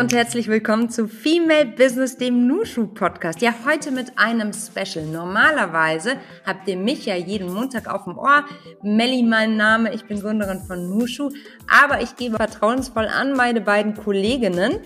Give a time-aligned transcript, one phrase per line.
[0.00, 3.40] Und herzlich willkommen zu Female Business, dem Nushu Podcast.
[3.40, 5.06] Ja, heute mit einem Special.
[5.06, 8.44] Normalerweise habt ihr mich ja jeden Montag auf dem Ohr.
[8.82, 11.30] Melli mein Name, ich bin Gründerin von Nushu.
[11.66, 14.80] Aber ich gebe vertrauensvoll an meine beiden Kolleginnen.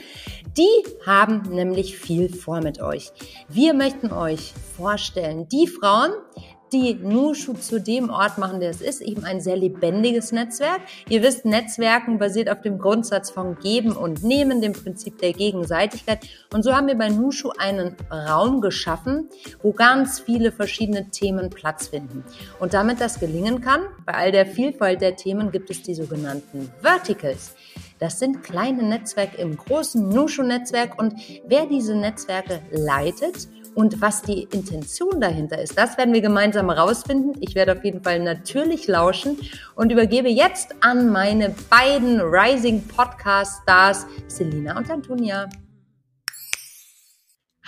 [0.57, 3.11] Die haben nämlich viel vor mit euch.
[3.48, 6.12] Wir möchten euch vorstellen, die Frauen,
[6.73, 10.80] die Nushu zu dem Ort machen, der es ist, eben ein sehr lebendiges Netzwerk.
[11.09, 16.21] Ihr wisst, Netzwerken basiert auf dem Grundsatz von Geben und Nehmen, dem Prinzip der Gegenseitigkeit.
[16.53, 19.29] Und so haben wir bei Nushu einen Raum geschaffen,
[19.63, 22.25] wo ganz viele verschiedene Themen Platz finden.
[22.58, 26.71] Und damit das gelingen kann, bei all der Vielfalt der Themen gibt es die sogenannten
[26.80, 27.55] Verticals.
[27.99, 31.14] Das sind kleine Netzwerke im großen Nushu-Netzwerk und
[31.46, 37.33] wer diese Netzwerke leitet, und was die Intention dahinter ist, das werden wir gemeinsam herausfinden.
[37.41, 39.38] Ich werde auf jeden Fall natürlich lauschen
[39.74, 45.48] und übergebe jetzt an meine beiden Rising Podcast Stars, Selina und Antonia.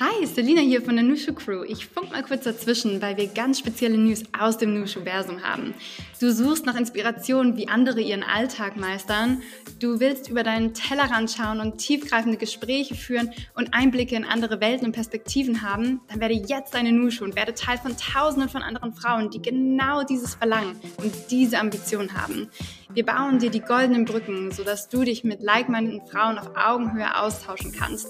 [0.05, 1.63] Hi, Selina hier von der Nushu Crew.
[1.63, 5.75] Ich funk mal kurz dazwischen, weil wir ganz spezielle News aus dem Nushu-Versum haben.
[6.19, 9.43] Du suchst nach Inspiration, wie andere ihren Alltag meistern.
[9.79, 14.87] Du willst über deinen Tellerrand schauen und tiefgreifende Gespräche führen und Einblicke in andere Welten
[14.87, 16.01] und Perspektiven haben.
[16.09, 20.03] Dann werde jetzt deine Nushu und werde Teil von Tausenden von anderen Frauen, die genau
[20.03, 22.49] dieses Verlangen und diese Ambition haben.
[22.93, 27.71] Wir bauen dir die goldenen Brücken, sodass du dich mit like-mindeden Frauen auf Augenhöhe austauschen
[27.71, 28.09] kannst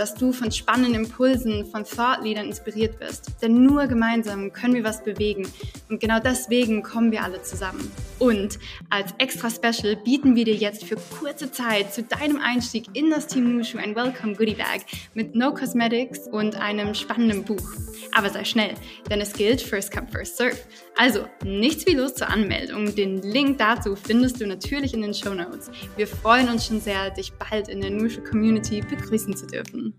[0.00, 3.34] dass du von spannenden Impulsen, von Thought-Leadern inspiriert wirst.
[3.42, 5.46] Denn nur gemeinsam können wir was bewegen.
[5.90, 7.92] Und genau deswegen kommen wir alle zusammen.
[8.18, 13.10] Und als extra Special bieten wir dir jetzt für kurze Zeit zu deinem Einstieg in
[13.10, 17.70] das Team Nushu ein Welcome Goodie Bag mit No Cosmetics und einem spannenden Buch.
[18.12, 18.74] Aber sei schnell,
[19.10, 20.56] denn es gilt First Come First Serve.
[20.96, 22.94] Also nichts wie los zur Anmeldung.
[22.94, 25.70] Den Link dazu findest du natürlich in den Show Notes.
[25.96, 29.89] Wir freuen uns schon sehr, dich bald in der Nushu Community begrüßen zu dürfen.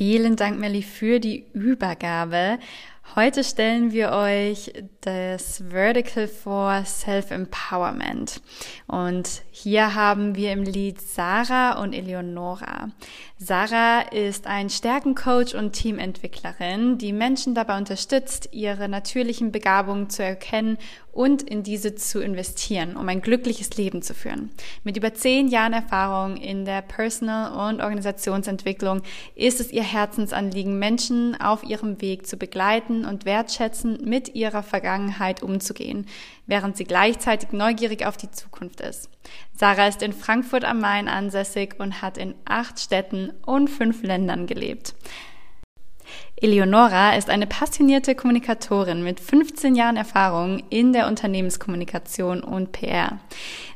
[0.00, 2.58] Vielen Dank, Melly, für die Übergabe.
[3.16, 4.72] Heute stellen wir euch
[5.02, 8.40] das Vertical for Self-Empowerment.
[8.86, 12.92] Und hier haben wir im Lied Sarah und Eleonora.
[13.36, 20.78] Sarah ist ein Stärkencoach und Teamentwicklerin, die Menschen dabei unterstützt, ihre natürlichen Begabungen zu erkennen
[21.12, 24.50] und in diese zu investieren, um ein glückliches Leben zu führen.
[24.84, 29.02] Mit über zehn Jahren Erfahrung in der Personal- und Organisationsentwicklung
[29.34, 35.42] ist es ihr Herzensanliegen, Menschen auf ihrem Weg zu begleiten und wertschätzend mit ihrer Vergangenheit
[35.42, 36.06] umzugehen,
[36.46, 39.08] während sie gleichzeitig neugierig auf die Zukunft ist.
[39.56, 44.46] Sarah ist in Frankfurt am Main ansässig und hat in acht Städten und fünf Ländern
[44.46, 44.94] gelebt.
[46.42, 53.18] Eleonora ist eine passionierte Kommunikatorin mit 15 Jahren Erfahrung in der Unternehmenskommunikation und PR.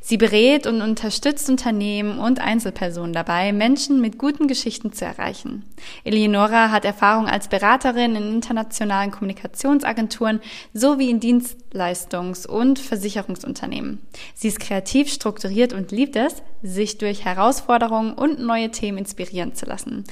[0.00, 5.65] Sie berät und unterstützt Unternehmen und Einzelpersonen dabei, Menschen mit guten Geschichten zu erreichen.
[6.05, 10.41] Eleonora hat Erfahrung als Beraterin in internationalen Kommunikationsagenturen
[10.73, 14.00] sowie in Dienstleistungs- und Versicherungsunternehmen.
[14.34, 19.67] Sie ist kreativ, strukturiert und liebt es, sich durch Herausforderungen und neue Themen inspirieren zu
[19.67, 20.05] lassen.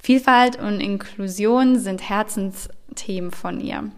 [0.00, 3.90] Vielfalt und Inklusion sind Herzensthemen von ihr.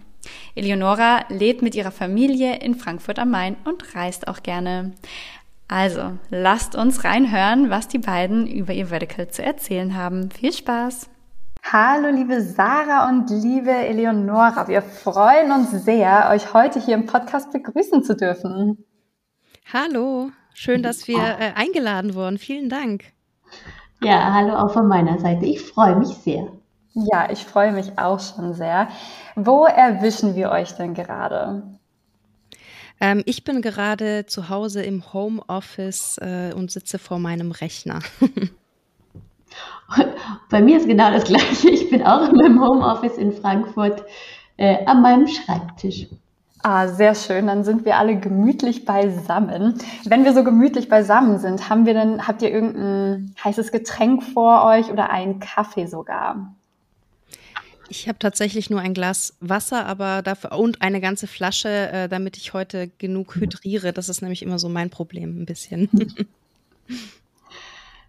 [0.55, 4.93] Eleonora lebt mit ihrer Familie in Frankfurt am Main und reist auch gerne.
[5.69, 10.31] Also, lasst uns reinhören, was die beiden über ihr Vertical zu erzählen haben.
[10.31, 11.09] Viel Spaß!
[11.63, 17.53] Hallo liebe Sarah und liebe Eleonora, wir freuen uns sehr, euch heute hier im Podcast
[17.53, 18.85] begrüßen zu dürfen.
[19.73, 22.39] Hallo, schön, dass wir äh, eingeladen wurden.
[22.39, 23.05] Vielen Dank.
[24.03, 25.45] Ja, hallo auch von meiner Seite.
[25.45, 26.49] Ich freue mich sehr.
[26.95, 28.89] Ja, ich freue mich auch schon sehr.
[29.37, 31.63] Wo erwischen wir euch denn gerade?
[32.99, 38.01] Ähm, ich bin gerade zu Hause im Homeoffice äh, und sitze vor meinem Rechner.
[40.51, 41.69] Bei mir ist genau das Gleiche.
[41.69, 44.03] Ich bin auch in meinem Homeoffice in Frankfurt
[44.57, 46.07] äh, an meinem Schreibtisch.
[46.63, 47.47] Ah, sehr schön.
[47.47, 49.79] Dann sind wir alle gemütlich beisammen.
[50.05, 54.65] Wenn wir so gemütlich beisammen sind, haben wir denn, habt ihr irgendein heißes Getränk vor
[54.65, 56.55] euch oder einen Kaffee sogar?
[57.89, 62.37] Ich habe tatsächlich nur ein Glas Wasser, aber dafür und eine ganze Flasche, äh, damit
[62.37, 63.93] ich heute genug hydriere.
[63.93, 65.89] Das ist nämlich immer so mein Problem ein bisschen.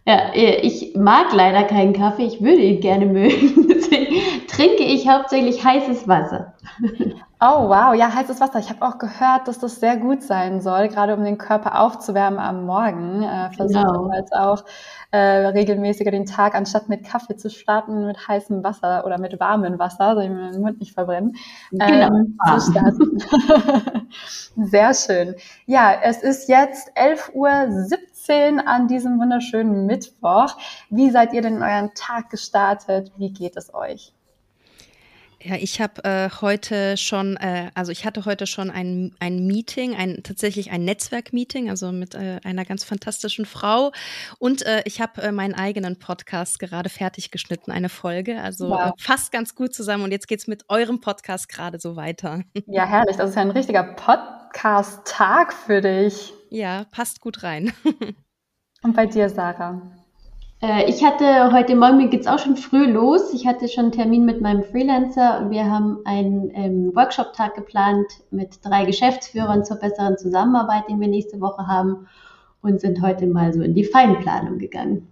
[0.04, 2.26] Ja, ich mag leider keinen Kaffee.
[2.26, 3.68] Ich würde ihn gerne mögen.
[3.70, 4.16] Deswegen
[4.48, 6.56] trinke ich hauptsächlich heißes Wasser.
[7.44, 7.96] Oh, wow.
[7.96, 8.60] Ja, heißes Wasser.
[8.60, 12.40] Ich habe auch gehört, dass das sehr gut sein soll, gerade um den Körper aufzuwärmen
[12.40, 13.24] am Morgen.
[13.24, 14.14] Äh, versuche genau.
[14.14, 14.64] jetzt auch
[15.10, 19.80] äh, regelmäßiger den Tag, anstatt mit Kaffee zu starten, mit heißem Wasser oder mit warmem
[19.80, 21.36] Wasser, soll ich mir den Mund nicht verbrennen,
[21.72, 22.16] genau.
[22.16, 24.08] ähm, zu starten.
[24.70, 25.34] sehr schön.
[25.66, 27.50] Ja, es ist jetzt 11.17 Uhr
[27.90, 30.58] 15 an diesem wunderschönen Mittwoch.
[30.92, 33.12] Wie seid ihr denn in euren Tag gestartet?
[33.18, 34.14] Wie geht es euch?
[35.44, 39.96] Ja, ich habe äh, heute schon, äh, also ich hatte heute schon ein, ein Meeting,
[39.96, 43.92] ein tatsächlich ein Netzwerkmeeting, also mit äh, einer ganz fantastischen Frau.
[44.38, 48.40] Und äh, ich habe äh, meinen eigenen Podcast gerade fertig geschnitten, eine Folge.
[48.42, 48.94] Also wow.
[49.00, 50.04] fast ganz gut zusammen.
[50.04, 52.44] Und jetzt geht's mit eurem Podcast gerade so weiter.
[52.68, 53.18] Ja, herrlich.
[53.18, 56.32] Das ist ja ein richtiger Podcast-Tag für dich.
[56.50, 57.74] Ja, passt gut rein.
[58.84, 59.82] Und bei dir, Sarah?
[60.62, 63.34] Äh, ich hatte heute Morgen, mir geht's auch schon früh los.
[63.34, 68.08] Ich hatte schon einen Termin mit meinem Freelancer und wir haben einen ähm, Workshop-Tag geplant
[68.30, 72.08] mit drei Geschäftsführern zur besseren Zusammenarbeit, den wir nächste Woche haben
[72.62, 75.08] und sind heute mal so in die Feinplanung gegangen.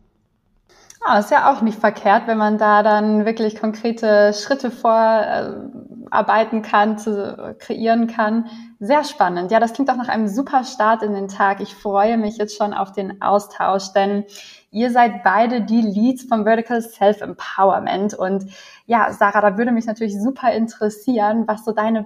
[1.01, 6.97] Ah, ist ja auch nicht verkehrt, wenn man da dann wirklich konkrete Schritte vorarbeiten kann,
[6.97, 8.47] zu kreieren kann.
[8.81, 9.49] Sehr spannend.
[9.49, 11.61] Ja, das klingt auch nach einem super Start in den Tag.
[11.61, 14.25] Ich freue mich jetzt schon auf den Austausch, denn
[14.71, 18.13] Ihr seid beide die Leads vom Vertical Self Empowerment.
[18.13, 18.45] Und
[18.85, 22.05] ja, Sarah, da würde mich natürlich super interessieren, was so deine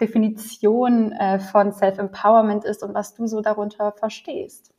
[0.00, 4.72] Definition äh, von Self Empowerment ist und was du so darunter verstehst.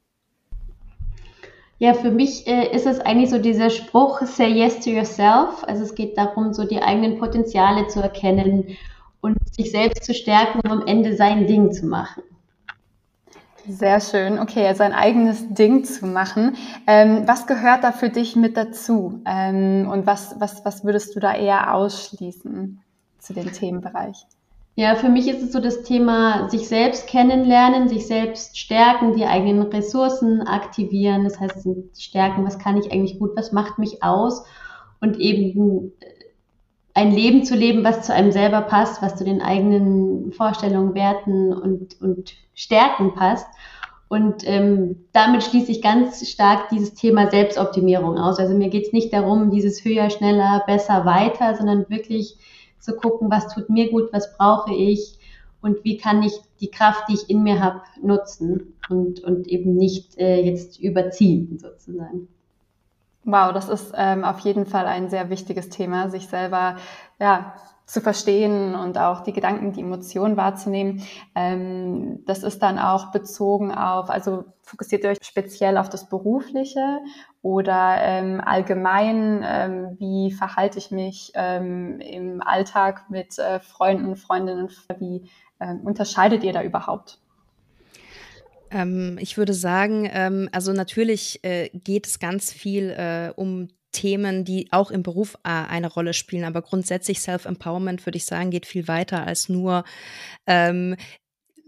[1.78, 5.64] Ja, für mich äh, ist es eigentlich so dieser Spruch, say yes to yourself.
[5.64, 8.76] Also es geht darum, so die eigenen Potenziale zu erkennen
[9.22, 12.24] und sich selbst zu stärken, um am Ende sein Ding zu machen.
[13.68, 14.40] Sehr schön.
[14.40, 16.56] Okay, also ein eigenes Ding zu machen.
[16.88, 19.22] Ähm, was gehört da für dich mit dazu?
[19.26, 22.82] Ähm, und was, was, was würdest du da eher ausschließen
[23.20, 24.26] zu dem Themenbereich?
[24.76, 29.26] Ja, für mich ist es so das Thema sich selbst kennenlernen, sich selbst stärken, die
[29.26, 31.26] eigenen Ressourcen aktivieren.
[31.26, 31.68] Das heißt,
[31.98, 34.46] stärken, was kann ich eigentlich gut, was macht mich aus
[35.02, 35.92] und eben
[37.00, 41.54] ein Leben zu leben, was zu einem selber passt, was zu den eigenen Vorstellungen, Werten
[41.54, 43.48] und, und Stärken passt.
[44.10, 48.38] Und ähm, damit schließe ich ganz stark dieses Thema Selbstoptimierung aus.
[48.38, 52.36] Also mir geht es nicht darum, dieses höher, schneller, besser, weiter, sondern wirklich
[52.80, 55.18] zu gucken, was tut mir gut, was brauche ich
[55.62, 59.76] und wie kann ich die Kraft, die ich in mir habe, nutzen und, und eben
[59.76, 62.28] nicht äh, jetzt überziehen sozusagen.
[63.26, 66.78] Wow, das ist ähm, auf jeden Fall ein sehr wichtiges Thema, sich selber
[67.20, 67.54] ja,
[67.86, 71.04] zu verstehen und auch die Gedanken, die Emotionen wahrzunehmen.
[71.36, 77.00] Ähm, das ist dann auch bezogen auf, also fokussiert ihr euch speziell auf das Berufliche
[77.42, 84.70] oder ähm, allgemein, ähm, wie verhalte ich mich ähm, im Alltag mit äh, Freunden, Freundinnen,
[85.00, 85.30] wie
[85.60, 87.20] ähm, unterscheidet ihr da überhaupt?
[88.72, 94.46] Ähm, ich würde sagen, ähm, also natürlich äh, geht es ganz viel äh, um Themen,
[94.46, 96.44] die auch im Beruf äh, eine Rolle spielen.
[96.44, 99.84] Aber grundsätzlich Self-Empowerment, würde ich sagen, geht viel weiter als nur
[100.46, 100.96] ähm,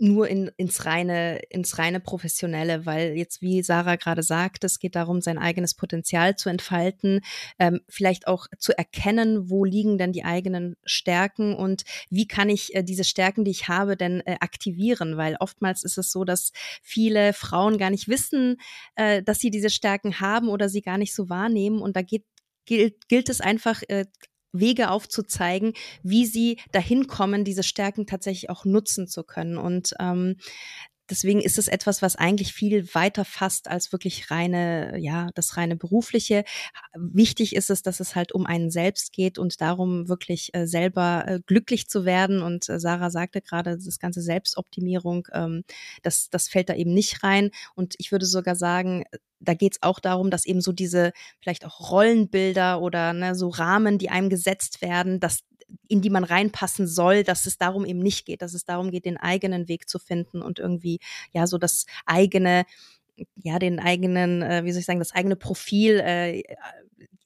[0.02, 4.96] nur in, ins reine, ins reine Professionelle, weil jetzt, wie Sarah gerade sagt, es geht
[4.96, 7.22] darum, sein eigenes Potenzial zu entfalten,
[7.60, 12.74] ähm, vielleicht auch zu erkennen, wo liegen denn die eigenen Stärken und wie kann ich
[12.74, 16.52] äh, diese Stärken, die ich habe, denn äh, aktivieren, weil oftmals ist es so, dass
[16.82, 18.58] viele Frauen gar nicht wissen,
[18.96, 22.26] äh, dass sie diese Stärken haben oder sie gar nicht so wahrnehmen und da geht
[22.66, 24.06] gilt, gilt es einfach äh,
[24.54, 29.58] Wege aufzuzeigen, wie sie dahin kommen, diese Stärken tatsächlich auch nutzen zu können.
[29.58, 30.38] Und ähm,
[31.12, 35.76] deswegen ist es etwas, was eigentlich viel weiter fasst als wirklich reine, ja, das reine
[35.76, 36.44] berufliche.
[36.96, 41.26] Wichtig ist es, dass es halt um einen selbst geht und darum, wirklich äh, selber
[41.28, 42.42] äh, glücklich zu werden.
[42.42, 45.64] Und äh, Sarah sagte gerade, das ganze Selbstoptimierung, ähm,
[46.02, 47.52] das, das fällt da eben nicht rein.
[47.76, 49.04] Und ich würde sogar sagen,
[49.42, 53.50] da geht es auch darum, dass eben so diese vielleicht auch Rollenbilder oder ne, so
[53.50, 55.40] Rahmen, die einem gesetzt werden, dass
[55.88, 59.06] in die man reinpassen soll, dass es darum eben nicht geht, dass es darum geht,
[59.06, 61.00] den eigenen Weg zu finden und irgendwie
[61.32, 62.66] ja so das eigene,
[63.36, 66.44] ja den eigenen, äh, wie soll ich sagen, das eigene Profil äh,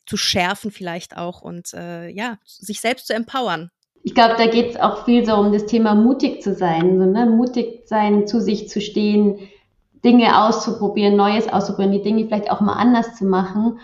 [0.06, 3.72] zu schärfen vielleicht auch und äh, ja sich selbst zu empowern.
[4.04, 7.06] Ich glaube, da geht es auch viel so um das Thema mutig zu sein, so,
[7.06, 7.26] ne?
[7.26, 9.40] mutig sein, zu sich zu stehen,
[10.04, 13.80] Dinge auszuprobieren, Neues auszuprobieren, die Dinge vielleicht auch mal anders zu machen.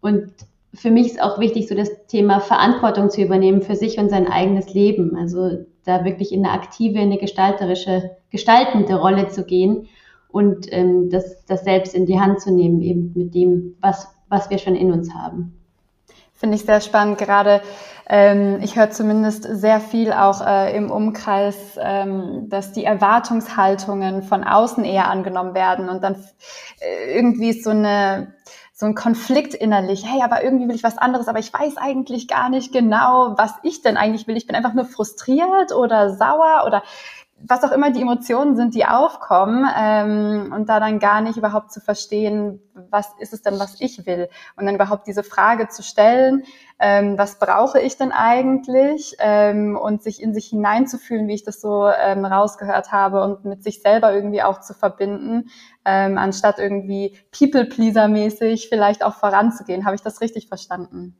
[0.00, 0.32] Und
[0.74, 4.26] für mich ist auch wichtig, so das Thema Verantwortung zu übernehmen für sich und sein
[4.26, 5.16] eigenes Leben.
[5.16, 9.88] Also da wirklich in eine aktive, in eine gestalterische, gestaltende Rolle zu gehen
[10.28, 14.50] und ähm, das, das selbst in die Hand zu nehmen, eben mit dem, was, was
[14.50, 15.56] wir schon in uns haben.
[16.32, 17.18] Finde ich sehr spannend.
[17.18, 17.62] Gerade
[18.08, 24.44] ähm, ich höre zumindest sehr viel auch äh, im Umkreis, ähm, dass die Erwartungshaltungen von
[24.44, 26.16] außen eher angenommen werden und dann
[26.80, 28.34] äh, irgendwie ist so eine
[28.76, 30.04] so ein Konflikt innerlich.
[30.04, 33.54] Hey, aber irgendwie will ich was anderes, aber ich weiß eigentlich gar nicht genau, was
[33.62, 34.36] ich denn eigentlich will.
[34.36, 36.82] Ich bin einfach nur frustriert oder sauer oder
[37.46, 41.72] was auch immer die Emotionen sind, die aufkommen ähm, und da dann gar nicht überhaupt
[41.72, 42.60] zu verstehen,
[42.90, 46.44] was ist es denn, was ich will und dann überhaupt diese Frage zu stellen,
[46.78, 51.60] ähm, was brauche ich denn eigentlich ähm, und sich in sich hineinzufühlen, wie ich das
[51.60, 55.50] so ähm, rausgehört habe und mit sich selber irgendwie auch zu verbinden,
[55.84, 59.84] ähm, anstatt irgendwie People-Pleaser-mäßig vielleicht auch voranzugehen.
[59.84, 61.16] Habe ich das richtig verstanden?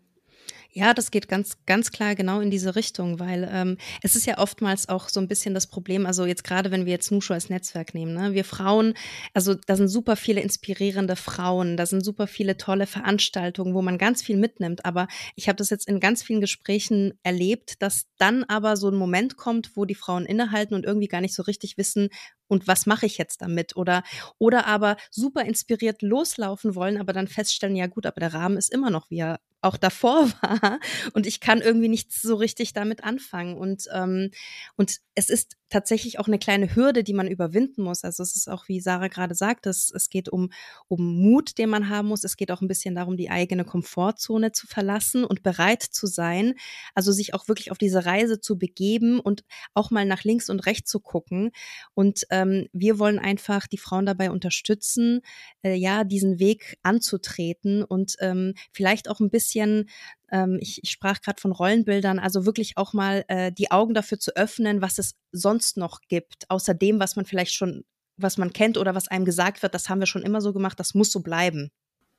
[0.77, 4.39] Ja, das geht ganz, ganz klar genau in diese Richtung, weil ähm, es ist ja
[4.39, 7.49] oftmals auch so ein bisschen das Problem, also jetzt gerade wenn wir jetzt Nushu als
[7.49, 8.95] Netzwerk nehmen, ne, wir Frauen,
[9.35, 13.99] also da sind super viele inspirierende Frauen, da sind super viele tolle Veranstaltungen, wo man
[13.99, 18.43] ganz viel mitnimmt, aber ich habe das jetzt in ganz vielen Gesprächen erlebt, dass dann
[18.43, 21.79] aber so ein Moment kommt, wo die Frauen innehalten und irgendwie gar nicht so richtig
[21.79, 22.09] wissen,
[22.47, 23.75] und was mache ich jetzt damit?
[23.77, 24.03] Oder,
[24.39, 28.73] oder aber super inspiriert loslaufen wollen, aber dann feststellen, ja gut, aber der Rahmen ist
[28.73, 30.79] immer noch, wie er auch davor war
[31.13, 34.31] und ich kann irgendwie nichts so richtig damit anfangen und ähm,
[34.77, 38.05] und es ist tatsächlich auch eine kleine Hürde, die man überwinden muss.
[38.05, 40.51] Also es ist auch, wie Sarah gerade sagt, es, es geht um,
[40.89, 42.23] um Mut, den man haben muss.
[42.23, 46.55] Es geht auch ein bisschen darum, die eigene Komfortzone zu verlassen und bereit zu sein.
[46.95, 49.45] Also sich auch wirklich auf diese Reise zu begeben und
[49.75, 51.51] auch mal nach links und rechts zu gucken.
[51.95, 55.23] Und ähm, wir wollen einfach die Frauen dabei unterstützen,
[55.65, 61.21] äh, ja, diesen Weg anzutreten und ähm, vielleicht auch ein bisschen ähm, ich, ich sprach
[61.21, 65.15] gerade von Rollenbildern, also wirklich auch mal äh, die Augen dafür zu öffnen, was es
[65.33, 67.85] sonst noch gibt, außer dem, was man vielleicht schon,
[68.17, 70.79] was man kennt oder was einem gesagt wird, das haben wir schon immer so gemacht,
[70.81, 71.71] das muss so bleiben.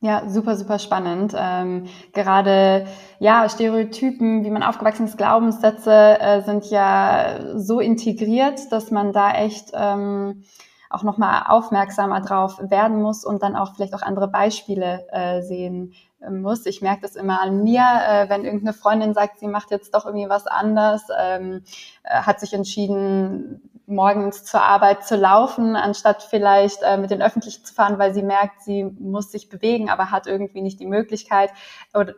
[0.02, 1.34] Ja, super, super spannend.
[1.36, 2.86] Ähm, gerade
[3.20, 9.34] ja, Stereotypen, wie man aufgewachsen ist, Glaubenssätze äh, sind ja so integriert, dass man da
[9.34, 10.44] echt ähm,
[10.96, 15.94] auch nochmal aufmerksamer drauf werden muss und dann auch vielleicht auch andere Beispiele äh, sehen
[16.30, 16.66] muss.
[16.66, 20.06] Ich merke das immer an mir, äh, wenn irgendeine Freundin sagt, sie macht jetzt doch
[20.06, 21.64] irgendwie was anders, ähm,
[22.04, 27.64] äh, hat sich entschieden, morgens zur Arbeit zu laufen, anstatt vielleicht äh, mit den Öffentlichen
[27.64, 31.52] zu fahren, weil sie merkt, sie muss sich bewegen, aber hat irgendwie nicht die Möglichkeit,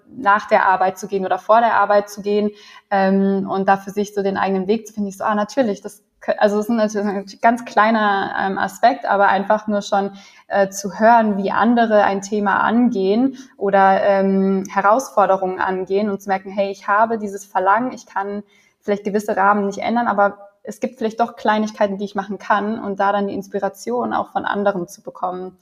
[0.07, 2.51] nach der Arbeit zu gehen oder vor der Arbeit zu gehen
[2.89, 5.09] ähm, und da für sich so den eigenen Weg zu finden.
[5.09, 6.03] Ich so, ah, natürlich, das
[6.37, 10.11] also es ist natürlich ein ganz kleiner ähm, Aspekt, aber einfach nur schon
[10.47, 16.49] äh, zu hören, wie andere ein Thema angehen oder ähm, Herausforderungen angehen und zu merken,
[16.49, 18.43] hey, ich habe dieses Verlangen, ich kann
[18.81, 22.79] vielleicht gewisse Rahmen nicht ändern, aber es gibt vielleicht doch Kleinigkeiten, die ich machen kann
[22.79, 25.57] und da dann die Inspiration auch von anderen zu bekommen.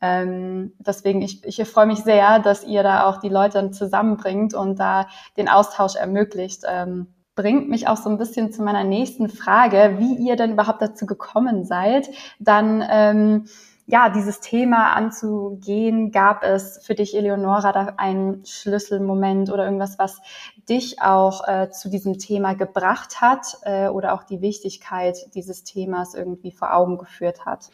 [0.00, 4.78] Ähm, deswegen, ich, ich freue mich sehr, dass ihr da auch die Leute zusammenbringt und
[4.78, 6.62] da den Austausch ermöglicht.
[6.68, 10.82] Ähm, bringt mich auch so ein bisschen zu meiner nächsten Frage, wie ihr denn überhaupt
[10.82, 12.08] dazu gekommen seid,
[12.38, 13.46] dann ähm,
[13.86, 16.10] ja dieses Thema anzugehen.
[16.10, 20.20] Gab es für dich, Eleonora, da einen Schlüsselmoment oder irgendwas, was
[20.68, 26.14] dich auch äh, zu diesem Thema gebracht hat äh, oder auch die Wichtigkeit dieses Themas
[26.14, 27.70] irgendwie vor Augen geführt hat?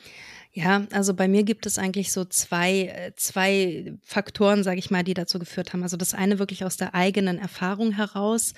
[0.52, 5.04] Ja, also bei mir gibt es eigentlich so zwei, äh, zwei Faktoren, sage ich mal,
[5.04, 5.84] die dazu geführt haben.
[5.84, 8.54] Also das eine wirklich aus der eigenen Erfahrung heraus,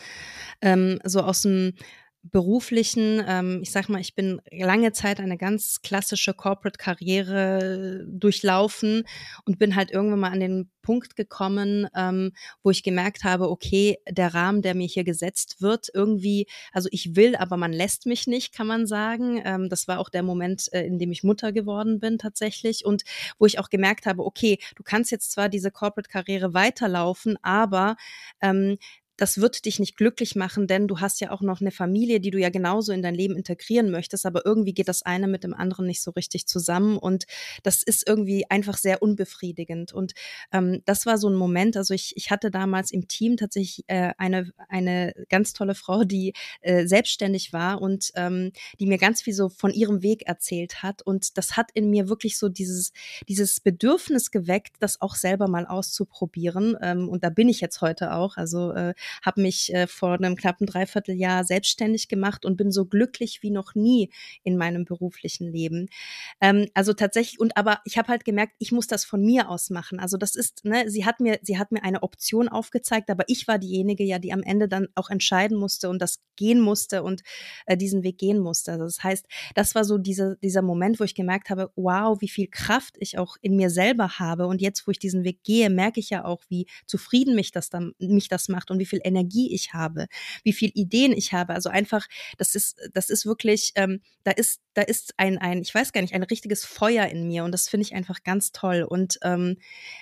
[0.63, 1.75] ähm, so aus dem
[2.23, 9.05] beruflichen, ähm, ich sag mal, ich bin lange Zeit eine ganz klassische Corporate-Karriere durchlaufen
[9.45, 13.99] und bin halt irgendwann mal an den Punkt gekommen, ähm, wo ich gemerkt habe, okay,
[14.09, 18.27] der Rahmen, der mir hier gesetzt wird, irgendwie, also ich will, aber man lässt mich
[18.27, 19.41] nicht, kann man sagen.
[19.45, 23.03] Ähm, das war auch der Moment, äh, in dem ich Mutter geworden bin tatsächlich und
[23.39, 27.97] wo ich auch gemerkt habe, okay, du kannst jetzt zwar diese Corporate-Karriere weiterlaufen, aber
[28.41, 28.77] ähm,
[29.23, 32.33] das wird dich nicht glücklich machen, denn du hast ja auch noch eine Familie, die
[32.33, 35.55] du ja genauso in dein Leben integrieren möchtest, aber irgendwie geht das eine mit dem
[35.55, 37.27] anderen nicht so richtig zusammen und
[37.63, 39.93] das ist irgendwie einfach sehr unbefriedigend.
[39.93, 40.15] Und
[40.51, 44.11] ähm, das war so ein Moment, also ich, ich hatte damals im Team tatsächlich äh,
[44.19, 48.51] eine, eine ganz tolle Frau, die äh, selbstständig war und ähm,
[48.81, 51.01] die mir ganz viel so von ihrem Weg erzählt hat.
[51.01, 52.91] Und das hat in mir wirklich so dieses,
[53.29, 56.77] dieses Bedürfnis geweckt, das auch selber mal auszuprobieren.
[56.83, 58.37] Ähm, und da bin ich jetzt heute auch.
[58.37, 63.43] Also äh, habe mich äh, vor einem knappen Dreivierteljahr selbstständig gemacht und bin so glücklich
[63.43, 64.11] wie noch nie
[64.45, 65.89] in meinem beruflichen Leben.
[66.41, 69.71] Ähm, also tatsächlich, und aber ich habe halt gemerkt, ich muss das von mir aus
[69.71, 69.99] machen.
[69.99, 73.49] Also das ist, ne, sie hat mir, sie hat mir eine Option aufgezeigt, aber ich
[73.49, 77.23] war diejenige ja, die am Ende dann auch entscheiden musste und das gehen musste und
[77.67, 78.73] äh, diesen Weg gehen musste.
[78.73, 82.29] Also das heißt, das war so diese, dieser Moment, wo ich gemerkt habe, wow, wie
[82.29, 84.47] viel Kraft ich auch in mir selber habe.
[84.47, 87.71] Und jetzt, wo ich diesen Weg gehe, merke ich ja auch, wie zufrieden mich das
[87.71, 90.07] dann, mich das macht und wie viel Energie ich habe,
[90.45, 91.55] wie viel Ideen ich habe.
[91.55, 92.07] Also einfach,
[92.37, 96.03] das ist, das ist wirklich, ähm, da ist, da ist ein, ein, ich weiß gar
[96.03, 98.83] nicht, ein richtiges Feuer in mir und das finde ich einfach ganz toll.
[98.83, 99.57] Und ähm,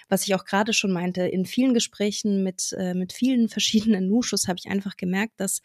[0.09, 4.49] was ich auch gerade schon meinte, in vielen Gesprächen mit, äh, mit vielen verschiedenen Nuschus
[4.49, 5.63] habe ich einfach gemerkt, dass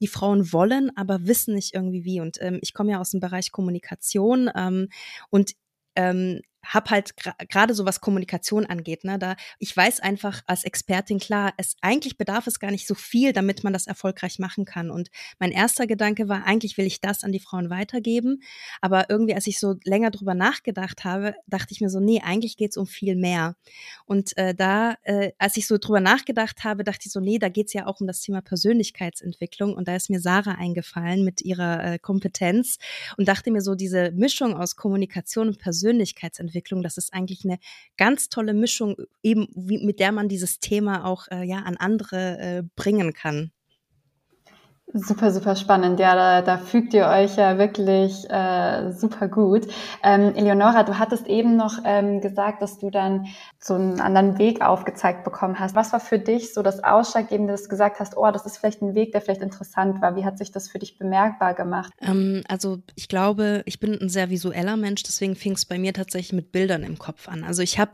[0.00, 2.20] die Frauen wollen, aber wissen nicht irgendwie wie.
[2.20, 4.88] Und ähm, ich komme ja aus dem Bereich Kommunikation ähm,
[5.30, 5.52] und
[5.94, 7.14] ähm, hab halt
[7.48, 12.16] gerade so was Kommunikation angeht, ne, da ich weiß einfach als Expertin klar, es eigentlich
[12.16, 14.90] bedarf es gar nicht so viel, damit man das erfolgreich machen kann.
[14.90, 18.42] Und mein erster Gedanke war, eigentlich will ich das an die Frauen weitergeben,
[18.80, 22.56] aber irgendwie, als ich so länger drüber nachgedacht habe, dachte ich mir so, nee, eigentlich
[22.56, 23.56] geht's um viel mehr.
[24.06, 27.48] Und äh, da, äh, als ich so drüber nachgedacht habe, dachte ich so, nee, da
[27.48, 29.74] geht's ja auch um das Thema Persönlichkeitsentwicklung.
[29.74, 32.78] Und da ist mir Sarah eingefallen mit ihrer äh, Kompetenz
[33.16, 36.82] und dachte mir so, diese Mischung aus Kommunikation und Persönlichkeitsentwicklung Entwicklung.
[36.82, 37.58] Das ist eigentlich eine
[37.96, 42.38] ganz tolle Mischung, eben wie, mit der man dieses Thema auch äh, ja an andere
[42.38, 43.52] äh, bringen kann.
[44.94, 45.98] Super, super spannend.
[46.00, 49.66] Ja, da, da fügt ihr euch ja wirklich äh, super gut.
[50.02, 53.26] Ähm, Eleonora, du hattest eben noch ähm, gesagt, dass du dann
[53.58, 55.74] so einen anderen Weg aufgezeigt bekommen hast.
[55.74, 58.82] Was war für dich so das Ausschlaggebende, dass du gesagt hast, oh, das ist vielleicht
[58.82, 60.14] ein Weg, der vielleicht interessant war?
[60.14, 61.90] Wie hat sich das für dich bemerkbar gemacht?
[62.02, 65.94] Ähm, also ich glaube, ich bin ein sehr visueller Mensch, deswegen fing es bei mir
[65.94, 67.44] tatsächlich mit Bildern im Kopf an.
[67.44, 67.92] Also ich habe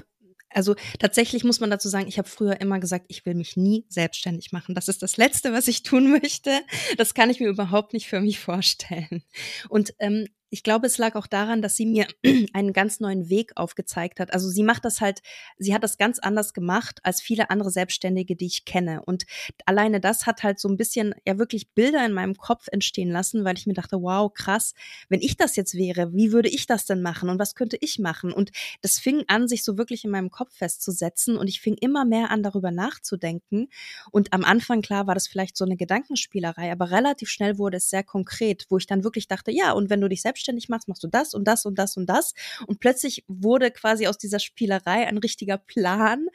[0.50, 3.84] also tatsächlich muss man dazu sagen, ich habe früher immer gesagt, ich will mich nie
[3.88, 4.74] selbstständig machen.
[4.74, 6.60] Das ist das Letzte, was ich tun möchte.
[6.96, 9.22] Das kann ich mir überhaupt nicht für mich vorstellen.
[9.68, 12.06] Und ähm, ich glaube, es lag auch daran, dass sie mir
[12.52, 14.32] einen ganz neuen Weg aufgezeigt hat.
[14.32, 15.20] Also sie macht das halt,
[15.58, 19.02] sie hat das ganz anders gemacht als viele andere Selbstständige, die ich kenne.
[19.04, 19.24] Und
[19.66, 23.44] alleine das hat halt so ein bisschen, ja wirklich Bilder in meinem Kopf entstehen lassen,
[23.44, 24.74] weil ich mir dachte, wow, krass,
[25.08, 27.98] wenn ich das jetzt wäre, wie würde ich das denn machen und was könnte ich
[27.98, 28.32] machen?
[28.32, 28.50] Und
[28.80, 32.30] das fing an, sich so wirklich in meinem Kopf festzusetzen und ich fing immer mehr
[32.30, 33.68] an, darüber nachzudenken.
[34.10, 37.90] Und am Anfang, klar, war das vielleicht so eine Gedankenspielerei, aber relativ schnell wurde es
[37.90, 40.88] sehr konkret, wo ich dann wirklich dachte, ja, und wenn du dich selbst selbstständig machst,
[40.88, 42.34] machst du das und das und das und das.
[42.66, 46.26] Und plötzlich wurde quasi aus dieser Spielerei ein richtiger Plan.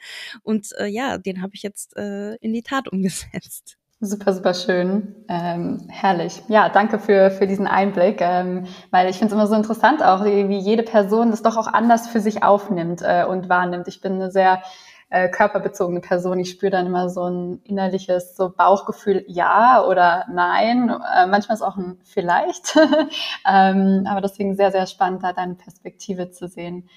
[0.42, 3.76] Und äh, ja, den habe ich jetzt äh, in die Tat umgesetzt.
[4.00, 5.14] Super, super schön.
[5.28, 6.42] Ähm, herrlich.
[6.48, 10.24] Ja, danke für, für diesen Einblick, ähm, weil ich finde es immer so interessant auch,
[10.24, 13.88] wie jede Person das doch auch anders für sich aufnimmt äh, und wahrnimmt.
[13.88, 14.62] Ich bin eine sehr
[15.14, 16.40] äh, körperbezogene Person.
[16.40, 20.90] Ich spüre dann immer so ein innerliches so Bauchgefühl, ja oder nein.
[20.90, 22.76] Äh, manchmal ist auch ein vielleicht.
[23.48, 26.88] ähm, aber deswegen sehr, sehr spannend, da deine Perspektive zu sehen.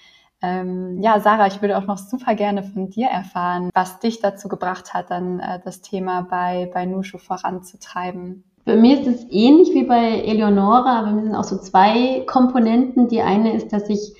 [0.42, 4.48] Ähm, ja, Sarah, ich würde auch noch super gerne von dir erfahren, was dich dazu
[4.48, 8.44] gebracht hat, dann äh, das Thema bei, bei Nushu voranzutreiben.
[8.66, 13.10] Bei mir ist es ähnlich wie bei Eleonora, aber wir sind auch so zwei Komponenten.
[13.10, 14.16] Die eine ist, dass ich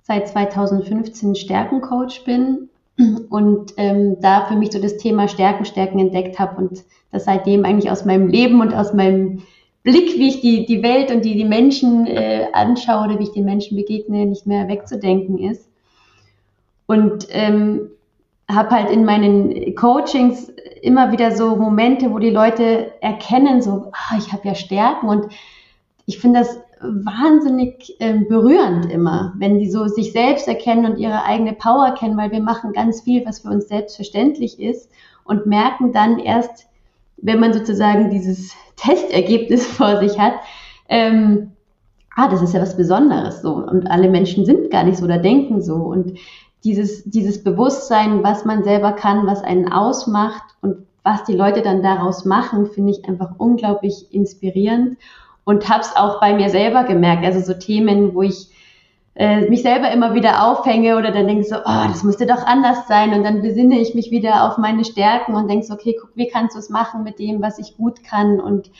[0.00, 2.70] seit 2015 Stärkencoach bin
[3.30, 7.64] und ähm, da für mich so das Thema Stärken, Stärken entdeckt habe und das seitdem
[7.64, 9.42] eigentlich aus meinem Leben und aus meinem
[9.82, 13.32] Blick, wie ich die, die Welt und die, die Menschen äh, anschaue oder wie ich
[13.32, 15.68] den Menschen begegne, nicht mehr wegzudenken ist.
[16.86, 17.88] Und ähm,
[18.48, 24.16] habe halt in meinen Coachings immer wieder so Momente, wo die Leute erkennen, so, ah,
[24.18, 25.26] ich habe ja Stärken und
[26.06, 31.24] ich finde das wahnsinnig äh, berührend immer, wenn die so sich selbst erkennen und ihre
[31.24, 34.90] eigene Power kennen, weil wir machen ganz viel, was für uns selbstverständlich ist
[35.24, 36.66] und merken dann erst,
[37.16, 40.34] wenn man sozusagen dieses Testergebnis vor sich hat,
[40.88, 41.52] ähm,
[42.16, 45.18] ah, das ist ja was Besonderes so und alle Menschen sind gar nicht so oder
[45.18, 46.18] denken so und
[46.64, 51.82] dieses, dieses Bewusstsein, was man selber kann, was einen ausmacht und was die Leute dann
[51.82, 54.96] daraus machen, finde ich einfach unglaublich inspirierend
[55.44, 57.24] und habe es auch bei mir selber gemerkt.
[57.24, 58.48] Also so Themen, wo ich
[59.14, 62.88] äh, mich selber immer wieder aufhänge oder dann denke so, oh, das müsste doch anders
[62.88, 66.10] sein und dann besinne ich mich wieder auf meine Stärken und denke so, okay, guck,
[66.14, 68.70] wie kannst du es machen mit dem, was ich gut kann und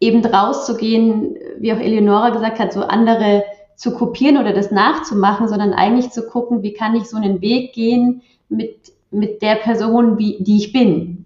[0.00, 3.44] eben rauszugehen, wie auch Eleonora gesagt hat, so andere
[3.76, 7.72] zu kopieren oder das nachzumachen, sondern eigentlich zu gucken, wie kann ich so einen Weg
[7.72, 11.19] gehen mit, mit der Person, wie, die ich bin.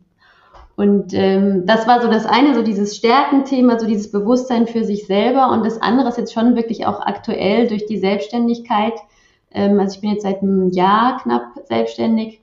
[0.76, 5.06] Und ähm, das war so das eine, so dieses Stärkenthema, so dieses Bewusstsein für sich
[5.06, 5.50] selber.
[5.52, 8.94] Und das andere ist jetzt schon wirklich auch aktuell durch die Selbstständigkeit.
[9.52, 12.40] Ähm, also ich bin jetzt seit einem Jahr knapp selbstständig.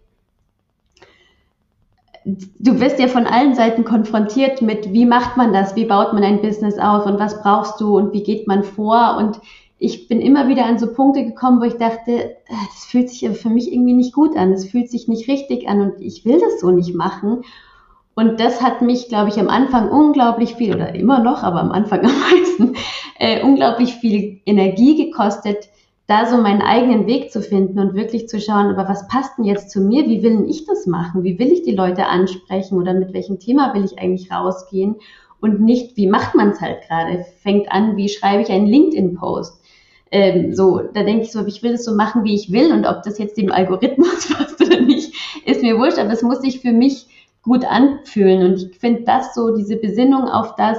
[2.24, 6.24] Du wirst ja von allen Seiten konfrontiert mit, wie macht man das, wie baut man
[6.24, 9.18] ein Business auf und was brauchst du und wie geht man vor.
[9.18, 9.42] Und
[9.78, 13.28] ich bin immer wieder an so Punkte gekommen, wo ich dachte, äh, das fühlt sich
[13.38, 16.40] für mich irgendwie nicht gut an, das fühlt sich nicht richtig an und ich will
[16.40, 17.42] das so nicht machen.
[18.14, 21.72] Und das hat mich, glaube ich, am Anfang unglaublich viel, oder immer noch, aber am
[21.72, 22.76] Anfang am meisten,
[23.20, 25.70] äh, unglaublich viel Energie gekostet,
[26.08, 29.46] da so meinen eigenen Weg zu finden und wirklich zu schauen, aber was passt denn
[29.46, 30.06] jetzt zu mir?
[30.08, 31.24] Wie will ich das machen?
[31.24, 34.96] Wie will ich die Leute ansprechen oder mit welchem Thema will ich eigentlich rausgehen?
[35.40, 37.26] Und nicht, wie macht man es halt gerade?
[37.42, 39.62] Fängt an, wie schreibe ich einen LinkedIn-Post?
[40.12, 42.86] Ähm, so, da denke ich so, ich will es so machen, wie ich will und
[42.86, 45.14] ob das jetzt dem Algorithmus passt oder nicht,
[45.46, 47.08] ist mir wurscht, aber es muss sich für mich
[47.44, 48.46] gut anfühlen.
[48.46, 50.78] Und ich finde das so, diese Besinnung auf das,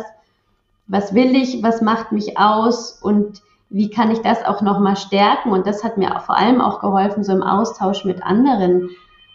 [0.87, 5.51] was will ich, was macht mich aus und wie kann ich das auch nochmal stärken?
[5.51, 8.90] Und das hat mir vor allem auch geholfen, so im Austausch mit anderen,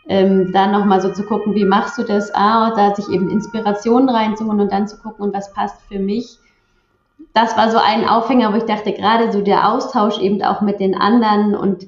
[0.07, 2.33] ähm, da nochmal so zu gucken, wie machst du das?
[2.33, 6.37] Ah, da sich eben Inspirationen reinzuholen und dann zu gucken, und was passt für mich.
[7.33, 10.79] Das war so ein Aufhänger, wo ich dachte, gerade so der Austausch eben auch mit
[10.79, 11.87] den anderen und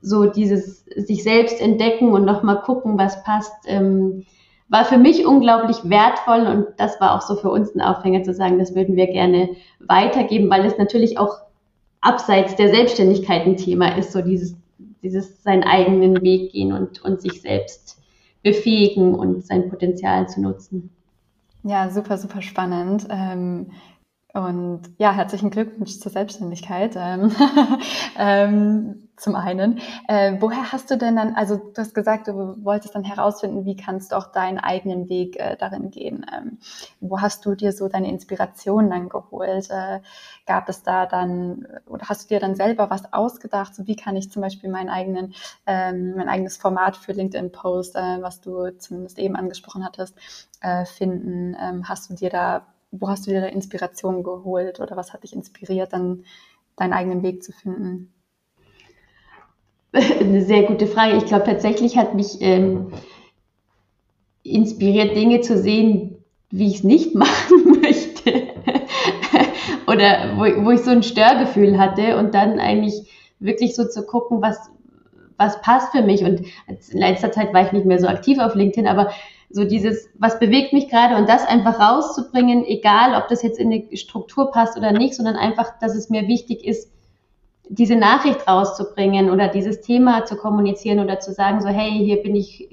[0.00, 4.24] so dieses sich selbst entdecken und nochmal gucken, was passt, ähm,
[4.72, 8.32] war für mich unglaublich wertvoll und das war auch so für uns ein Aufhänger zu
[8.32, 11.40] sagen, das würden wir gerne weitergeben, weil es natürlich auch
[12.00, 14.56] abseits der Selbstständigkeit ein Thema ist, so dieses,
[15.02, 18.00] dieses seinen eigenen Weg gehen und, und sich selbst
[18.42, 20.88] befähigen und sein Potenzial zu nutzen.
[21.64, 23.06] Ja, super, super spannend.
[23.10, 23.72] Ähm,
[24.32, 26.94] und ja, herzlichen Glückwunsch zur Selbstständigkeit.
[26.96, 27.30] Ähm,
[28.18, 29.80] ähm, zum einen.
[30.08, 33.76] Äh, woher hast du denn dann, also du hast gesagt, du wolltest dann herausfinden, wie
[33.76, 36.26] kannst du auch deinen eigenen Weg äh, darin gehen.
[36.34, 36.58] Ähm,
[37.00, 39.70] wo hast du dir so deine Inspiration dann geholt?
[39.70, 40.00] Äh,
[40.46, 43.74] gab es da dann, oder hast du dir dann selber was ausgedacht?
[43.74, 45.34] So wie kann ich zum Beispiel meinen eigenen,
[45.66, 50.16] ähm, mein eigenes Format für LinkedIn-Post, äh, was du zumindest eben angesprochen hattest,
[50.60, 51.56] äh, finden?
[51.60, 55.22] Ähm, hast du dir da wo hast du dir da Inspiration geholt oder was hat
[55.22, 56.24] dich inspiriert, dann
[56.76, 58.12] deinen eigenen Weg zu finden?
[60.20, 61.16] Eine sehr gute Frage.
[61.16, 62.92] Ich glaube, tatsächlich hat mich ähm,
[64.42, 68.32] inspiriert, Dinge zu sehen, wie ich es nicht machen möchte.
[69.86, 72.94] Oder wo, wo ich so ein Störgefühl hatte und dann eigentlich
[73.38, 74.70] wirklich so zu gucken, was,
[75.36, 76.22] was passt für mich.
[76.22, 79.10] Und in letzter Zeit war ich nicht mehr so aktiv auf LinkedIn, aber
[79.50, 83.70] so dieses, was bewegt mich gerade und das einfach rauszubringen, egal ob das jetzt in
[83.70, 86.90] eine Struktur passt oder nicht, sondern einfach, dass es mir wichtig ist,
[87.74, 92.36] diese Nachricht rauszubringen oder dieses Thema zu kommunizieren oder zu sagen, so, hey, hier bin
[92.36, 92.68] ich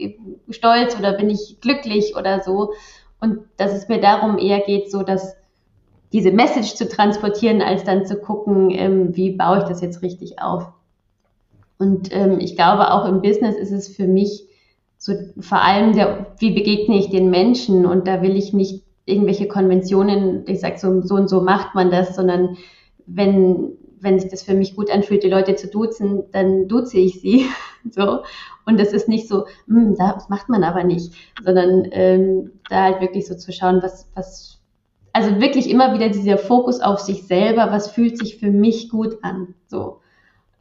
[0.49, 2.73] stolz oder bin ich glücklich oder so.
[3.21, 5.37] Und dass es mir darum eher geht, so dass
[6.11, 10.41] diese Message zu transportieren, als dann zu gucken, ähm, wie baue ich das jetzt richtig
[10.41, 10.67] auf.
[11.77, 14.47] Und ähm, ich glaube, auch im Business ist es für mich
[14.97, 19.47] so vor allem der, wie begegne ich den Menschen und da will ich nicht irgendwelche
[19.47, 22.57] Konventionen, ich sag so, so und so macht man das, sondern
[23.05, 27.21] wenn, wenn sich das für mich gut anfühlt, die Leute zu duzen, dann duze ich
[27.21, 27.45] sie.
[27.91, 28.23] so.
[28.65, 33.01] Und das ist nicht so, hm, das macht man aber nicht, sondern ähm, da halt
[33.01, 34.59] wirklich so zu schauen, was, was,
[35.13, 39.23] also wirklich immer wieder dieser Fokus auf sich selber, was fühlt sich für mich gut
[39.23, 39.55] an.
[39.67, 40.01] So.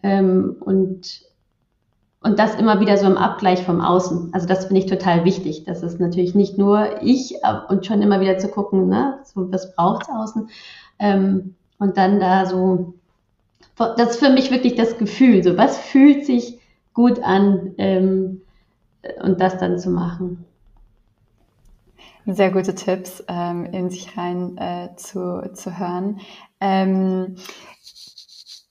[0.02, 1.28] Ähm, und
[2.20, 4.30] und das immer wieder so im Abgleich vom Außen.
[4.32, 5.64] Also das finde ich total wichtig.
[5.64, 7.36] Das ist natürlich nicht nur ich
[7.68, 10.48] und schon immer wieder zu gucken, ne, so, was braucht es außen.
[10.98, 12.94] Ähm, und dann da so,
[13.78, 16.58] das ist für mich wirklich das Gefühl, so was fühlt sich
[16.94, 18.42] gut an ähm,
[19.22, 20.44] und das dann zu machen.
[22.26, 26.20] Sehr gute Tipps, ähm, in sich rein äh, zu, zu hören.
[26.60, 27.36] Ähm,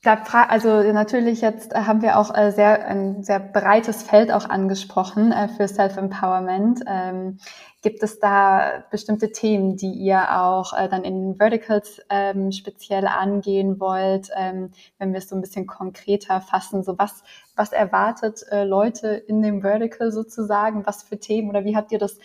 [0.04, 5.32] also natürlich jetzt äh, haben wir auch äh, sehr ein sehr breites Feld auch angesprochen
[5.32, 6.84] äh, für Self-Empowerment.
[6.86, 7.38] Ähm,
[7.82, 14.30] gibt es da bestimmte Themen, die ihr auch dann in Verticals ähm, speziell angehen wollt,
[14.36, 16.84] ähm, wenn wir es so ein bisschen konkreter fassen?
[16.84, 17.22] So was
[17.56, 20.86] was erwartet Leute in dem Vertical sozusagen?
[20.86, 22.18] Was für Themen oder wie habt ihr das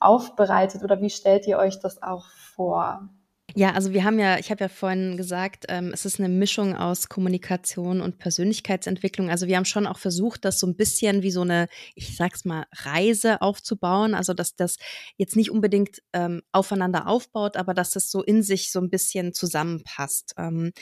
[0.00, 3.08] aufbereitet oder wie stellt ihr euch das auch vor?
[3.54, 6.76] Ja, also wir haben ja, ich habe ja vorhin gesagt, ähm, es ist eine Mischung
[6.76, 9.28] aus Kommunikation und Persönlichkeitsentwicklung.
[9.28, 12.44] Also wir haben schon auch versucht, das so ein bisschen wie so eine, ich sag's
[12.44, 14.14] mal, Reise aufzubauen.
[14.14, 14.76] Also dass das
[15.16, 19.32] jetzt nicht unbedingt ähm, aufeinander aufbaut, aber dass das so in sich so ein bisschen
[19.32, 20.34] zusammenpasst.
[20.38, 20.72] Ähm,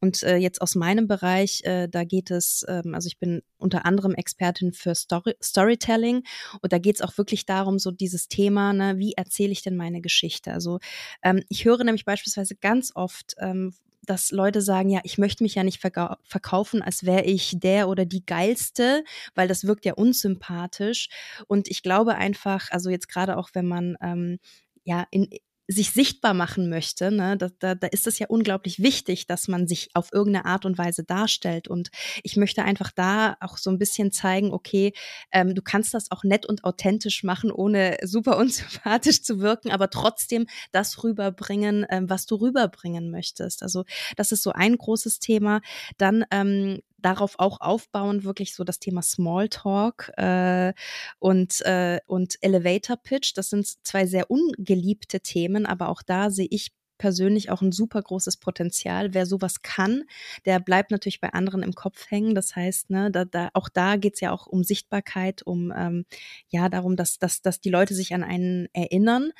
[0.00, 3.86] und äh, jetzt aus meinem Bereich, äh, da geht es, ähm, also ich bin unter
[3.86, 6.22] anderem Expertin für Story Storytelling
[6.60, 9.76] und da geht es auch wirklich darum, so dieses Thema, ne, wie erzähle ich denn
[9.76, 10.52] meine Geschichte?
[10.52, 10.78] Also
[11.22, 13.74] ähm, ich höre nämlich bei beispielsweise ganz oft, ähm,
[14.06, 18.04] dass Leute sagen, ja, ich möchte mich ja nicht verkaufen, als wäre ich der oder
[18.04, 21.08] die geilste, weil das wirkt ja unsympathisch.
[21.48, 24.38] Und ich glaube einfach, also jetzt gerade auch, wenn man ähm,
[24.84, 25.28] ja in,
[25.68, 29.66] sich sichtbar machen möchte, ne, da, da, da ist es ja unglaublich wichtig, dass man
[29.66, 31.66] sich auf irgendeine Art und Weise darstellt.
[31.68, 31.90] Und
[32.22, 34.92] ich möchte einfach da auch so ein bisschen zeigen, okay,
[35.32, 39.90] ähm, du kannst das auch nett und authentisch machen, ohne super unsympathisch zu wirken, aber
[39.90, 43.62] trotzdem das rüberbringen, ähm, was du rüberbringen möchtest.
[43.62, 43.84] Also
[44.16, 45.60] das ist so ein großes Thema.
[45.98, 50.72] Dann ähm, darauf auch aufbauen, wirklich so das Thema Smalltalk äh,
[51.20, 53.32] und, äh, und Elevator Pitch.
[53.36, 58.02] Das sind zwei sehr ungeliebte Themen, aber auch da sehe ich persönlich auch ein super
[58.02, 59.14] großes Potenzial.
[59.14, 60.02] Wer sowas kann,
[60.46, 62.34] der bleibt natürlich bei anderen im Kopf hängen.
[62.34, 66.06] Das heißt, ne, da, da, auch da geht's ja auch um Sichtbarkeit, um ähm,
[66.48, 69.30] ja darum, dass, dass, dass die Leute sich an einen erinnern.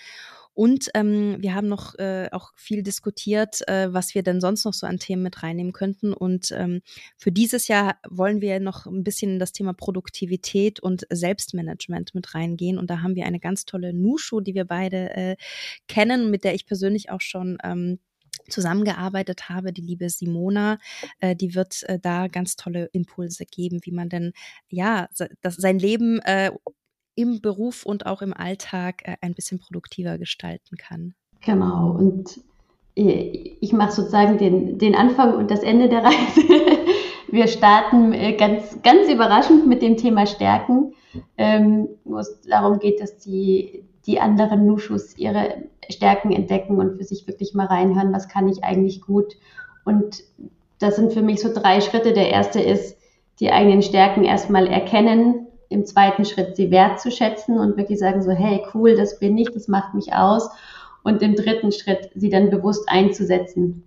[0.56, 4.72] Und ähm, wir haben noch äh, auch viel diskutiert, äh, was wir denn sonst noch
[4.72, 6.14] so an Themen mit reinnehmen könnten.
[6.14, 6.80] Und ähm,
[7.18, 12.34] für dieses Jahr wollen wir noch ein bisschen in das Thema Produktivität und Selbstmanagement mit
[12.34, 12.78] reingehen.
[12.78, 15.36] Und da haben wir eine ganz tolle Nushu, die wir beide äh,
[15.88, 17.98] kennen, mit der ich persönlich auch schon ähm,
[18.48, 20.78] zusammengearbeitet habe, die liebe Simona,
[21.20, 24.32] äh, die wird äh, da ganz tolle Impulse geben, wie man denn
[24.70, 25.08] ja
[25.42, 26.50] das, sein Leben äh,
[27.16, 31.14] im Beruf und auch im Alltag äh, ein bisschen produktiver gestalten kann.
[31.40, 32.40] Genau, und
[32.98, 36.42] ich mache sozusagen den, den Anfang und das Ende der Reise.
[37.28, 40.94] Wir starten äh, ganz, ganz überraschend mit dem Thema Stärken,
[41.36, 47.04] ähm, wo es darum geht, dass die, die anderen Nuschus ihre Stärken entdecken und für
[47.04, 49.34] sich wirklich mal reinhören, was kann ich eigentlich gut.
[49.84, 50.22] Und
[50.78, 52.12] das sind für mich so drei Schritte.
[52.12, 52.96] Der erste ist,
[53.40, 58.62] die eigenen Stärken erstmal erkennen, im zweiten Schritt sie wertzuschätzen und wirklich sagen so, hey,
[58.74, 60.48] cool, das bin ich, das macht mich aus.
[61.02, 63.84] Und im dritten Schritt sie dann bewusst einzusetzen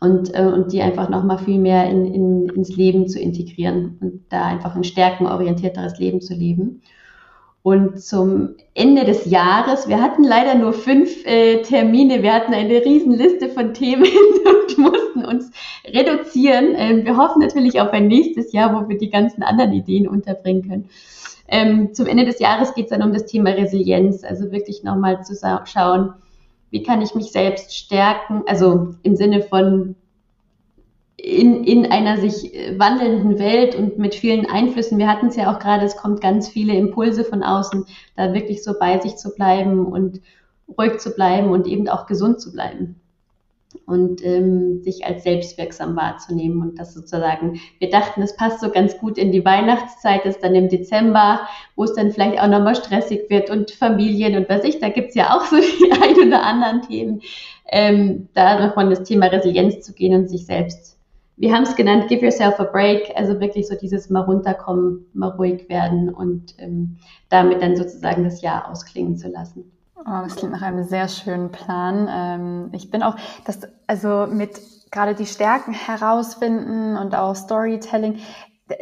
[0.00, 4.22] und, äh, und die einfach nochmal viel mehr in, in, ins Leben zu integrieren und
[4.30, 6.82] da einfach ein stärkenorientierteres Leben zu leben.
[7.62, 12.82] Und zum Ende des Jahres, wir hatten leider nur fünf äh, Termine, wir hatten eine
[12.82, 14.04] riesen Liste von Themen
[14.68, 15.50] und mussten uns
[15.84, 16.74] reduzieren.
[16.74, 20.66] Ähm, wir hoffen natürlich auf ein nächstes Jahr, wo wir die ganzen anderen Ideen unterbringen
[20.66, 20.88] können.
[21.48, 25.22] Ähm, zum Ende des Jahres geht es dann um das Thema Resilienz, also wirklich nochmal
[25.22, 26.14] zu schauen,
[26.70, 29.96] wie kann ich mich selbst stärken, also im Sinne von
[31.22, 34.98] in, in einer sich äh, wandelnden Welt und mit vielen Einflüssen.
[34.98, 37.84] Wir hatten es ja auch gerade, es kommt ganz viele Impulse von außen,
[38.16, 40.20] da wirklich so bei sich zu bleiben und
[40.78, 43.00] ruhig zu bleiben und eben auch gesund zu bleiben
[43.86, 48.98] und ähm, sich als selbstwirksam wahrzunehmen und das sozusagen, wir dachten, es passt so ganz
[48.98, 51.40] gut in die Weihnachtszeit, ist dann im Dezember,
[51.76, 55.14] wo es dann vielleicht auch nochmal stressig wird und Familien und was ich, da gibt's
[55.14, 57.20] ja auch so die ein oder anderen Themen,
[57.68, 60.99] ähm, da nochmal das Thema Resilienz zu gehen und sich selbst
[61.40, 65.30] wir haben es genannt, give yourself a break, also wirklich so dieses mal runterkommen, mal
[65.30, 66.98] ruhig werden und ähm,
[67.30, 69.72] damit dann sozusagen das Jahr ausklingen zu lassen.
[69.96, 72.08] Oh, das klingt nach einem sehr schönen Plan.
[72.10, 78.18] Ähm, ich bin auch, das, also mit gerade die Stärken herausfinden und auch Storytelling.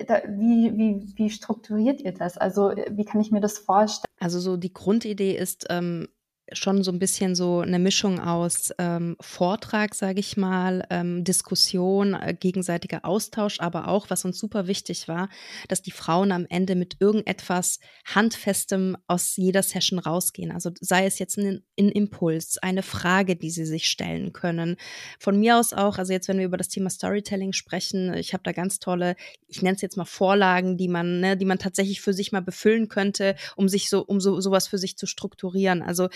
[0.08, 2.38] Da, wie, wie, wie strukturiert ihr das?
[2.38, 4.12] Also wie kann ich mir das vorstellen?
[4.18, 6.08] Also so die Grundidee ist, ähm,
[6.52, 12.14] schon so ein bisschen so eine Mischung aus ähm, Vortrag, sage ich mal, ähm, Diskussion,
[12.14, 15.28] äh, gegenseitiger Austausch, aber auch, was uns super wichtig war,
[15.68, 20.50] dass die Frauen am Ende mit irgendetwas Handfestem aus jeder Session rausgehen.
[20.50, 24.76] Also sei es jetzt ein, ein Impuls, eine Frage, die sie sich stellen können.
[25.18, 28.42] Von mir aus auch, also jetzt, wenn wir über das Thema Storytelling sprechen, ich habe
[28.42, 32.00] da ganz tolle, ich nenne es jetzt mal Vorlagen, die man, ne, die man tatsächlich
[32.00, 35.82] für sich mal befüllen könnte, um sich so, um so sowas für sich zu strukturieren.
[35.82, 36.08] Also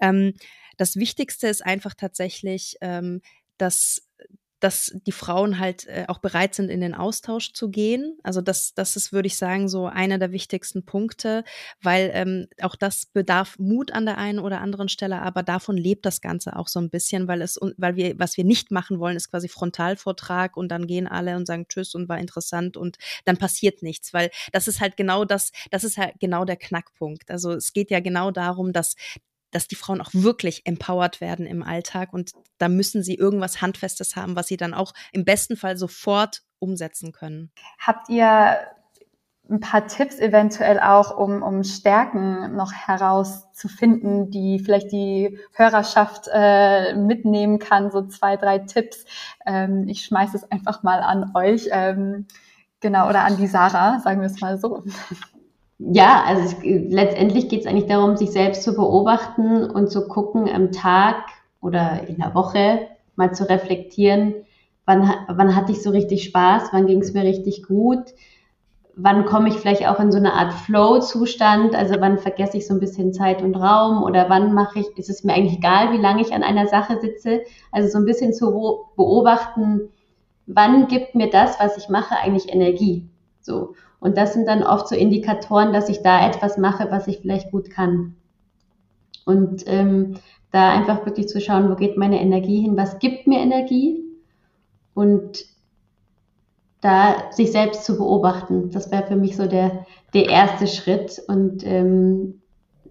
[0.00, 0.34] ähm,
[0.76, 3.20] das Wichtigste ist einfach tatsächlich, ähm,
[3.58, 4.02] dass
[4.60, 8.18] dass die Frauen halt äh, auch bereit sind, in den Austausch zu gehen.
[8.22, 11.44] Also das, das ist, würde ich sagen, so einer der wichtigsten Punkte,
[11.80, 16.06] weil ähm, auch das bedarf Mut an der einen oder anderen Stelle, aber davon lebt
[16.06, 19.16] das Ganze auch so ein bisschen, weil es, weil wir, was wir nicht machen wollen,
[19.16, 23.36] ist quasi Frontalvortrag und dann gehen alle und sagen Tschüss und war interessant und dann
[23.36, 27.30] passiert nichts, weil das ist halt genau das, das ist halt genau der Knackpunkt.
[27.30, 28.96] Also es geht ja genau darum, dass
[29.50, 34.16] dass die Frauen auch wirklich empowered werden im Alltag und da müssen sie irgendwas Handfestes
[34.16, 37.50] haben, was sie dann auch im besten Fall sofort umsetzen können.
[37.78, 38.58] Habt ihr
[39.50, 46.94] ein paar Tipps eventuell auch, um, um Stärken noch herauszufinden, die vielleicht die Hörerschaft äh,
[46.94, 49.06] mitnehmen kann, so zwei, drei Tipps.
[49.46, 52.26] Ähm, ich schmeiße es einfach mal an euch, ähm,
[52.80, 54.84] genau, oder an die Sarah, sagen wir es mal so
[55.78, 60.48] ja, also es, letztendlich geht es eigentlich darum, sich selbst zu beobachten und zu gucken
[60.52, 61.24] am Tag
[61.60, 64.34] oder in der Woche mal zu reflektieren,
[64.86, 68.14] wann, wann hatte ich so richtig Spaß, wann ging es mir richtig gut,
[68.96, 72.74] wann komme ich vielleicht auch in so eine Art Flow-Zustand, also wann vergesse ich so
[72.74, 76.02] ein bisschen Zeit und Raum oder wann mache ich, ist es mir eigentlich egal, wie
[76.02, 78.50] lange ich an einer Sache sitze, also so ein bisschen zu
[78.96, 79.90] beobachten,
[80.46, 83.08] wann gibt mir das, was ich mache, eigentlich Energie,
[83.40, 83.74] so.
[84.00, 87.50] Und das sind dann oft so Indikatoren, dass ich da etwas mache, was ich vielleicht
[87.50, 88.14] gut kann.
[89.24, 90.14] Und ähm,
[90.50, 94.02] da einfach wirklich zu schauen, wo geht meine Energie hin, was gibt mir Energie
[94.94, 95.44] und
[96.80, 98.70] da sich selbst zu beobachten.
[98.70, 99.84] Das wäre für mich so der,
[100.14, 102.40] der erste Schritt und ähm,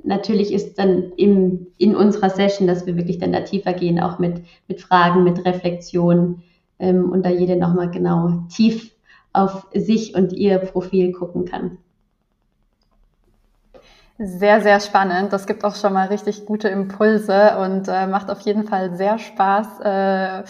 [0.03, 4.19] natürlich ist dann im, in unserer Session, dass wir wirklich dann da tiefer gehen, auch
[4.19, 6.43] mit, mit Fragen, mit Reflexion
[6.79, 8.91] ähm, und da jede nochmal genau tief
[9.37, 11.77] auf sich und ihr Profil gucken kann.
[14.19, 15.31] Sehr, sehr spannend.
[15.31, 19.19] Das gibt auch schon mal richtig gute Impulse und äh, macht auf jeden Fall sehr
[19.19, 20.43] Spaß, äh,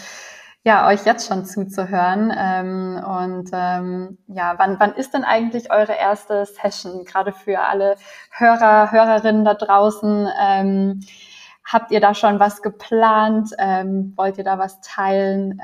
[0.64, 2.32] ja, euch jetzt schon zuzuhören.
[2.34, 7.04] Ähm, und ähm, ja, wann, wann ist denn eigentlich eure erste Session?
[7.04, 7.96] Gerade für alle
[8.30, 10.28] Hörer, Hörerinnen da draußen.
[10.40, 11.00] Ähm,
[11.62, 13.50] habt ihr da schon was geplant?
[13.58, 15.60] Ähm, wollt ihr da was teilen?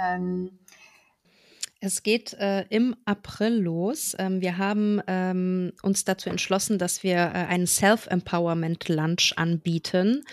[1.84, 4.16] Es geht äh, im April los.
[4.18, 10.24] Ähm, wir haben ähm, uns dazu entschlossen, dass wir äh, einen Self-Empowerment-Lunch anbieten.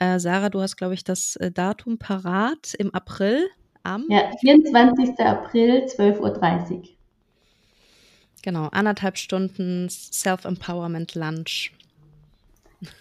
[0.00, 3.46] Äh, Sarah, du hast, glaube ich, das äh, Datum parat im April
[3.84, 4.06] am?
[4.08, 5.20] Ja, 24.
[5.20, 6.82] April, 12.30 Uhr.
[8.42, 11.70] Genau, anderthalb Stunden Self-Empowerment-Lunch.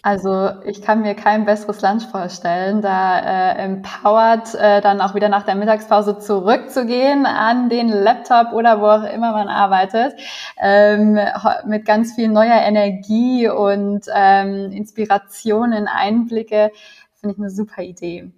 [0.01, 5.27] Also ich kann mir kein besseres Lunch vorstellen, da äh, empowert äh, dann auch wieder
[5.27, 10.13] nach der Mittagspause zurückzugehen an den Laptop oder wo auch immer man arbeitet,
[10.61, 11.19] ähm,
[11.65, 16.71] mit ganz viel neuer Energie und ähm, Inspirationen, Einblicke,
[17.19, 18.31] finde ich eine super Idee.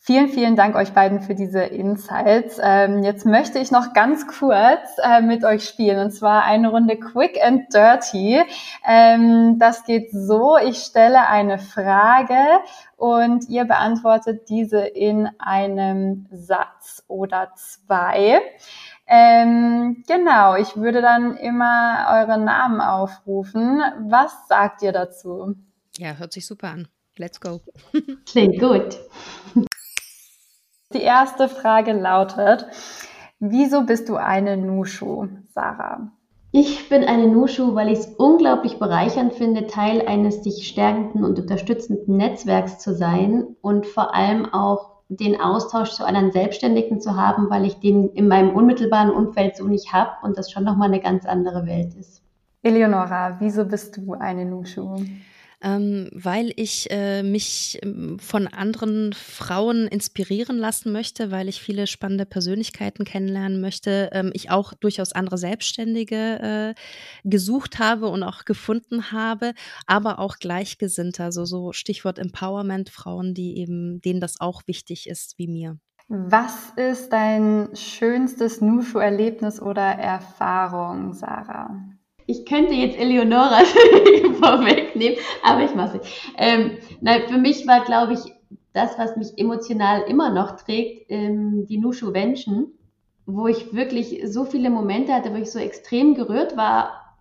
[0.00, 2.58] Vielen, vielen Dank euch beiden für diese Insights.
[2.62, 6.96] Ähm, jetzt möchte ich noch ganz kurz äh, mit euch spielen und zwar eine Runde
[6.96, 8.40] Quick and Dirty.
[8.86, 12.38] Ähm, das geht so, ich stelle eine Frage
[12.96, 18.40] und ihr beantwortet diese in einem Satz oder zwei.
[19.06, 23.82] Ähm, genau, ich würde dann immer eure Namen aufrufen.
[24.08, 25.54] Was sagt ihr dazu?
[25.98, 26.88] Ja, hört sich super an.
[27.16, 27.60] Let's go.
[28.26, 28.98] Klingt gut.
[30.94, 32.66] Die erste Frage lautet,
[33.40, 36.10] wieso bist du eine Nushu, Sarah?
[36.50, 41.38] Ich bin eine Nushu, weil ich es unglaublich bereichernd finde, Teil eines sich stärkenden und
[41.38, 47.50] unterstützenden Netzwerks zu sein und vor allem auch den Austausch zu anderen Selbstständigen zu haben,
[47.50, 51.00] weil ich den in meinem unmittelbaren Umfeld so nicht habe und das schon nochmal eine
[51.00, 52.22] ganz andere Welt ist.
[52.62, 54.96] Eleonora, wieso bist du eine Nushu?
[55.62, 61.86] Ähm, weil ich äh, mich ähm, von anderen Frauen inspirieren lassen möchte, weil ich viele
[61.86, 64.10] spannende Persönlichkeiten kennenlernen möchte.
[64.12, 66.80] Ähm, ich auch durchaus andere Selbstständige äh,
[67.24, 69.52] gesucht habe und auch gefunden habe,
[69.86, 75.38] aber auch Gleichgesinnte, also so Stichwort Empowerment, Frauen, die eben, denen das auch wichtig ist
[75.38, 75.78] wie mir.
[76.08, 81.97] Was ist dein schönstes Nushu-Erlebnis oder Erfahrung, Sarah?
[82.28, 83.60] Ich könnte jetzt Eleonora
[84.40, 86.08] vorwegnehmen, aber ich mache es.
[86.36, 88.20] Ähm, nein, für mich war, glaube ich,
[88.74, 92.78] das, was mich emotional immer noch trägt, ähm, die Nushu Wenschen,
[93.24, 97.16] wo ich wirklich so viele Momente hatte, wo ich so extrem gerührt war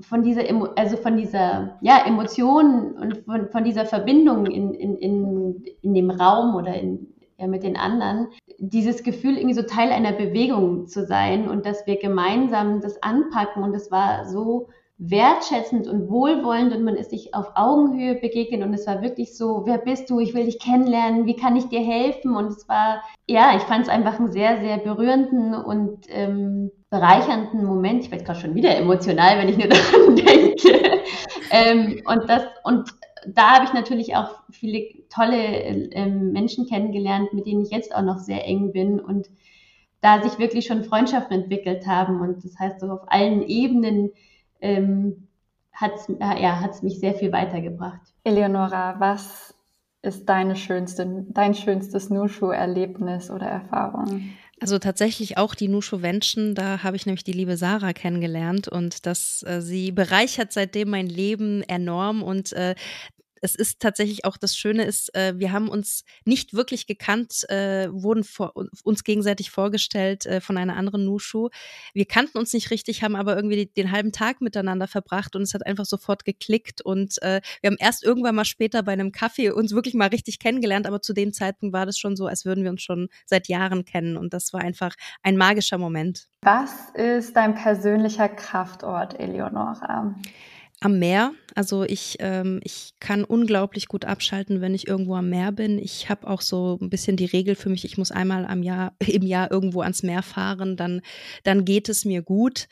[0.00, 4.96] von dieser, Emo also von dieser ja, Emotion und von, von dieser Verbindung in, in,
[4.96, 7.11] in, in dem Raum oder in,
[7.42, 8.28] ja, mit den anderen,
[8.58, 13.64] dieses Gefühl, irgendwie so Teil einer Bewegung zu sein und dass wir gemeinsam das anpacken
[13.64, 18.72] und es war so wertschätzend und wohlwollend und man ist sich auf Augenhöhe begegnet und
[18.72, 21.80] es war wirklich so, wer bist du, ich will dich kennenlernen, wie kann ich dir
[21.80, 26.70] helfen und es war, ja, ich fand es einfach einen sehr, sehr berührenden und ähm,
[26.90, 28.04] bereichernden Moment.
[28.04, 31.00] Ich werde gerade schon wieder emotional, wenn ich nur daran denke.
[31.50, 32.88] ähm, und das, und
[33.26, 38.02] da habe ich natürlich auch viele tolle äh, Menschen kennengelernt, mit denen ich jetzt auch
[38.02, 39.28] noch sehr eng bin und
[40.00, 42.20] da sich wirklich schon Freundschaften entwickelt haben.
[42.20, 44.10] Und das heißt, so auf allen Ebenen
[44.60, 45.28] ähm,
[45.72, 48.00] hat es ja, mich sehr viel weitergebracht.
[48.24, 49.54] Eleonora, was
[50.02, 54.30] ist deine schönste, dein schönstes Nushu-Erlebnis oder Erfahrung?
[54.62, 59.06] Also tatsächlich auch die Nushu Wenschen, da habe ich nämlich die liebe Sarah kennengelernt und
[59.06, 62.76] das, äh, sie bereichert seitdem mein Leben enorm und äh,
[63.42, 67.88] es ist tatsächlich auch das Schöne ist, äh, wir haben uns nicht wirklich gekannt, äh,
[67.92, 71.50] wurden vor, uns gegenseitig vorgestellt äh, von einer anderen Nushu.
[71.92, 75.54] Wir kannten uns nicht richtig, haben aber irgendwie den halben Tag miteinander verbracht und es
[75.54, 79.50] hat einfach sofort geklickt und äh, wir haben erst irgendwann mal später bei einem Kaffee
[79.50, 82.62] uns wirklich mal richtig kennengelernt, aber zu dem Zeitpunkt war das schon so, als würden
[82.62, 86.28] wir uns schon seit Jahren kennen und das war einfach ein magischer Moment.
[86.42, 90.14] Was ist dein persönlicher Kraftort, Eleonora?
[90.82, 91.32] Am Meer.
[91.54, 95.78] Also ich, ähm, ich kann unglaublich gut abschalten, wenn ich irgendwo am Meer bin.
[95.78, 98.94] Ich habe auch so ein bisschen die Regel für mich, ich muss einmal am Jahr,
[99.06, 101.02] im Jahr irgendwo ans Meer fahren, dann,
[101.44, 102.68] dann geht es mir gut.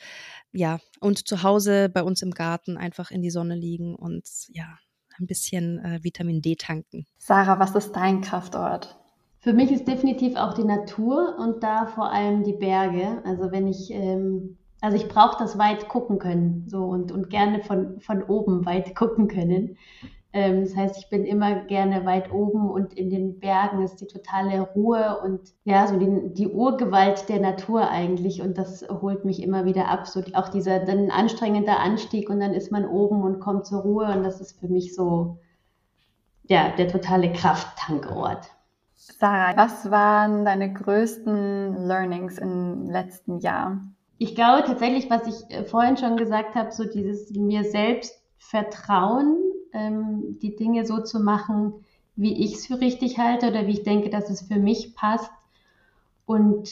[0.53, 4.77] Ja, und zu Hause bei uns im Garten einfach in die Sonne liegen und ja,
[5.17, 7.05] ein bisschen äh, Vitamin D tanken.
[7.17, 8.97] Sarah, was ist dein Kraftort?
[9.39, 13.23] Für mich ist definitiv auch die Natur und da vor allem die Berge.
[13.25, 17.61] Also wenn ich ähm, also ich brauche das weit gucken können so und, und gerne
[17.61, 19.77] von, von oben weit gucken können.
[20.33, 24.07] Ähm, das heißt, ich bin immer gerne weit oben und in den Bergen ist die
[24.07, 28.41] totale Ruhe und ja, so die, die Urgewalt der Natur eigentlich.
[28.41, 30.07] Und das holt mich immer wieder ab.
[30.07, 34.05] So auch dieser dann anstrengender Anstieg und dann ist man oben und kommt zur Ruhe.
[34.05, 35.37] Und das ist für mich so
[36.43, 38.49] ja, der totale Krafttankort.
[38.95, 43.81] Sarah, was waren deine größten Learnings im letzten Jahr?
[44.21, 49.35] Ich glaube tatsächlich, was ich äh, vorhin schon gesagt habe, so dieses mir selbst vertrauen,
[49.73, 51.73] ähm, die Dinge so zu machen,
[52.15, 55.31] wie ich es für richtig halte oder wie ich denke, dass es für mich passt
[56.27, 56.69] und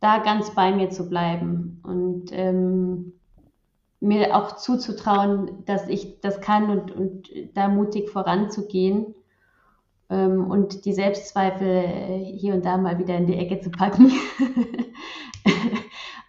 [0.00, 3.12] da ganz bei mir zu bleiben und ähm,
[4.00, 9.14] mir auch zuzutrauen, dass ich das kann und, und da mutig voranzugehen
[10.10, 14.10] ähm, und die Selbstzweifel äh, hier und da mal wieder in die Ecke zu packen.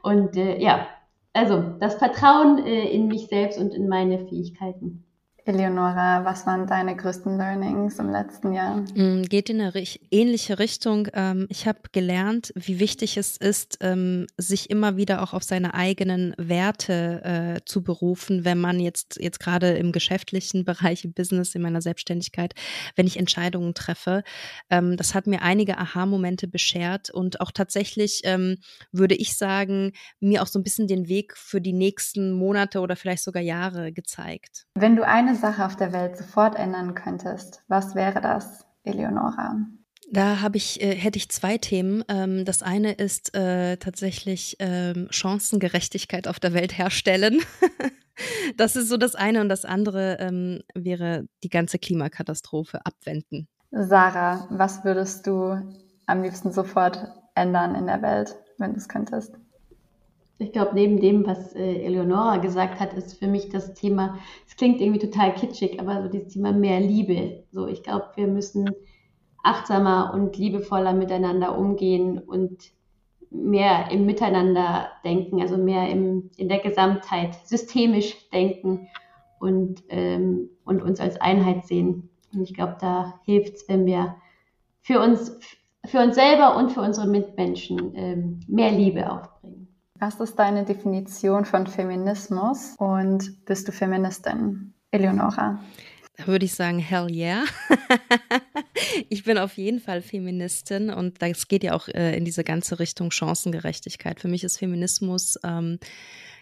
[0.04, 0.88] und äh, ja,
[1.34, 5.06] also das Vertrauen äh, in mich selbst und in meine Fähigkeiten.
[5.50, 8.82] Eleonora, was waren deine größten Learnings im letzten Jahr?
[8.94, 9.74] Mm, geht in eine
[10.12, 11.08] ähnliche Richtung.
[11.14, 15.74] Ähm, ich habe gelernt, wie wichtig es ist, ähm, sich immer wieder auch auf seine
[15.74, 21.56] eigenen Werte äh, zu berufen, wenn man jetzt, jetzt gerade im geschäftlichen Bereich, im Business,
[21.56, 22.54] in meiner Selbstständigkeit,
[22.96, 24.22] wenn ich Entscheidungen treffe.
[24.70, 28.22] Ähm, das hat mir einige Aha-Momente beschert und auch tatsächlich
[28.92, 32.96] würde ich sagen, mir auch so ein bisschen den Weg für die nächsten Monate oder
[32.96, 34.68] vielleicht sogar Jahre gezeigt.
[34.76, 39.56] Wenn du eine Sache auf der Welt sofort ändern könntest, was wäre das, Eleonora?
[40.12, 42.04] Da habe ich, äh, hätte ich zwei Themen.
[42.08, 47.42] Ähm, das eine ist äh, tatsächlich ähm, Chancengerechtigkeit auf der Welt herstellen.
[48.58, 49.42] das ist so das eine.
[49.42, 53.48] Und das andere ähm, wäre die ganze Klimakatastrophe abwenden.
[53.72, 55.62] Sarah, was würdest du
[56.08, 59.36] am liebsten sofort ändern in der Welt, wenn du es könntest?
[60.42, 64.18] Ich glaube, neben dem, was äh, Eleonora gesagt hat, ist für mich das Thema,
[64.48, 67.44] es klingt irgendwie total kitschig, aber so dieses Thema mehr Liebe.
[67.52, 68.70] So, ich glaube, wir müssen
[69.44, 72.72] achtsamer und liebevoller miteinander umgehen und
[73.32, 78.88] mehr im Miteinander denken, also mehr im, in der Gesamtheit, systemisch denken
[79.40, 82.10] und, ähm, und uns als Einheit sehen.
[82.34, 84.16] Und ich glaube, da hilft es, wenn wir
[84.82, 85.38] für uns,
[85.86, 89.59] für uns selber und für unsere Mitmenschen ähm, mehr Liebe aufbringen.
[90.00, 95.60] Was ist deine Definition von Feminismus und bist du Feministin, Eleonora?
[96.16, 97.44] Da würde ich sagen, hell yeah.
[99.10, 102.80] ich bin auf jeden Fall Feministin und das geht ja auch äh, in diese ganze
[102.80, 104.22] Richtung Chancengerechtigkeit.
[104.22, 105.80] Für mich ist Feminismus ähm,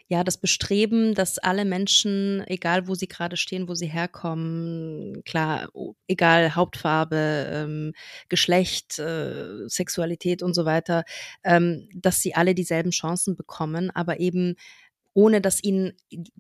[0.09, 5.69] ja, das Bestreben, dass alle Menschen, egal wo sie gerade stehen, wo sie herkommen, klar,
[6.07, 7.93] egal Hauptfarbe, ähm,
[8.29, 11.03] Geschlecht, äh, Sexualität und so weiter,
[11.43, 14.55] ähm, dass sie alle dieselben Chancen bekommen, aber eben
[15.13, 15.93] ohne dass ihnen,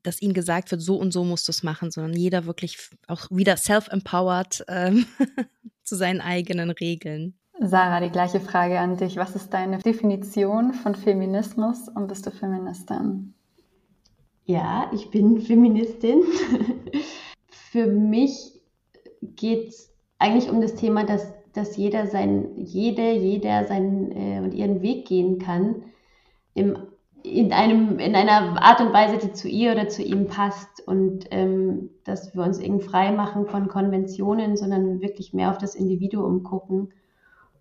[0.03, 3.27] dass ihnen gesagt wird, so und so musst du es machen, sondern jeder wirklich auch
[3.31, 5.05] wieder self-empowered ähm,
[5.83, 7.37] zu seinen eigenen Regeln.
[7.59, 9.17] Sarah, die gleiche Frage an dich.
[9.17, 13.33] Was ist deine Definition von Feminismus und bist du Feministin?
[14.47, 16.21] Ja, ich bin Feministin.
[17.49, 18.61] Für mich
[19.21, 24.53] geht es eigentlich um das Thema, dass, dass jeder sein, jede, jeder seinen äh, und
[24.53, 25.83] ihren Weg gehen kann.
[26.53, 26.77] Im,
[27.23, 30.87] in, einem, in einer Art und Weise, die zu ihr oder zu ihm passt.
[30.87, 35.75] Und ähm, dass wir uns irgendwie frei machen von Konventionen, sondern wirklich mehr auf das
[35.75, 36.93] Individuum gucken.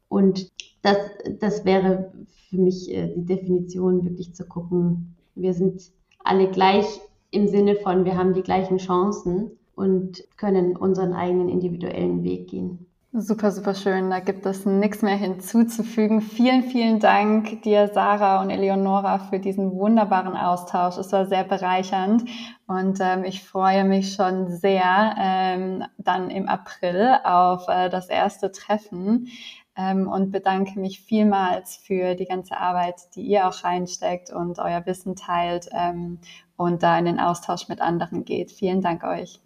[0.08, 0.98] Und das,
[1.40, 2.12] das wäre
[2.48, 5.90] für mich äh, die Definition, wirklich zu gucken, wir sind
[6.26, 6.86] alle gleich
[7.30, 12.86] im Sinne von, wir haben die gleichen Chancen und können unseren eigenen individuellen Weg gehen.
[13.18, 14.10] Super, super schön.
[14.10, 16.20] Da gibt es nichts mehr hinzuzufügen.
[16.20, 20.98] Vielen, vielen Dank dir, Sarah und Eleonora, für diesen wunderbaren Austausch.
[20.98, 22.24] Es war sehr bereichernd
[22.66, 28.52] und ähm, ich freue mich schon sehr ähm, dann im April auf äh, das erste
[28.52, 29.28] Treffen
[29.76, 34.84] ähm, und bedanke mich vielmals für die ganze Arbeit, die ihr auch reinsteckt und euer
[34.86, 36.18] Wissen teilt ähm,
[36.56, 38.50] und da in den Austausch mit anderen geht.
[38.50, 39.40] Vielen Dank euch.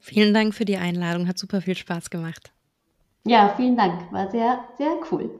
[0.00, 2.52] Vielen Dank für die Einladung, hat super viel Spaß gemacht.
[3.24, 5.30] Ja, vielen Dank, war sehr, sehr cool.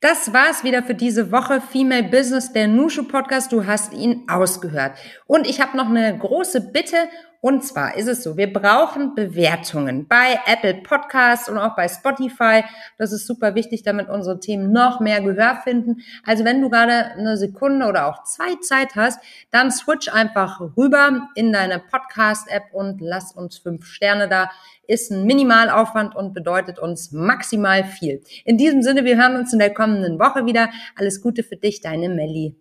[0.00, 3.50] Das war's wieder für diese Woche Female Business, der Nushu Podcast.
[3.50, 4.96] Du hast ihn ausgehört.
[5.26, 7.08] Und ich habe noch eine große Bitte
[7.40, 12.64] und zwar ist es so, wir brauchen Bewertungen bei Apple Podcasts und auch bei Spotify.
[12.98, 16.02] Das ist super wichtig, damit unsere Themen noch mehr Gehör finden.
[16.26, 19.20] Also wenn du gerade eine Sekunde oder auch zwei Zeit hast,
[19.52, 24.50] dann switch einfach rüber in deine Podcast-App und lass uns fünf Sterne da.
[24.88, 28.20] Ist ein Minimalaufwand und bedeutet uns maximal viel.
[28.46, 30.70] In diesem Sinne, wir hören uns in der kommenden Woche wieder.
[30.96, 32.58] Alles Gute für dich, deine Melli.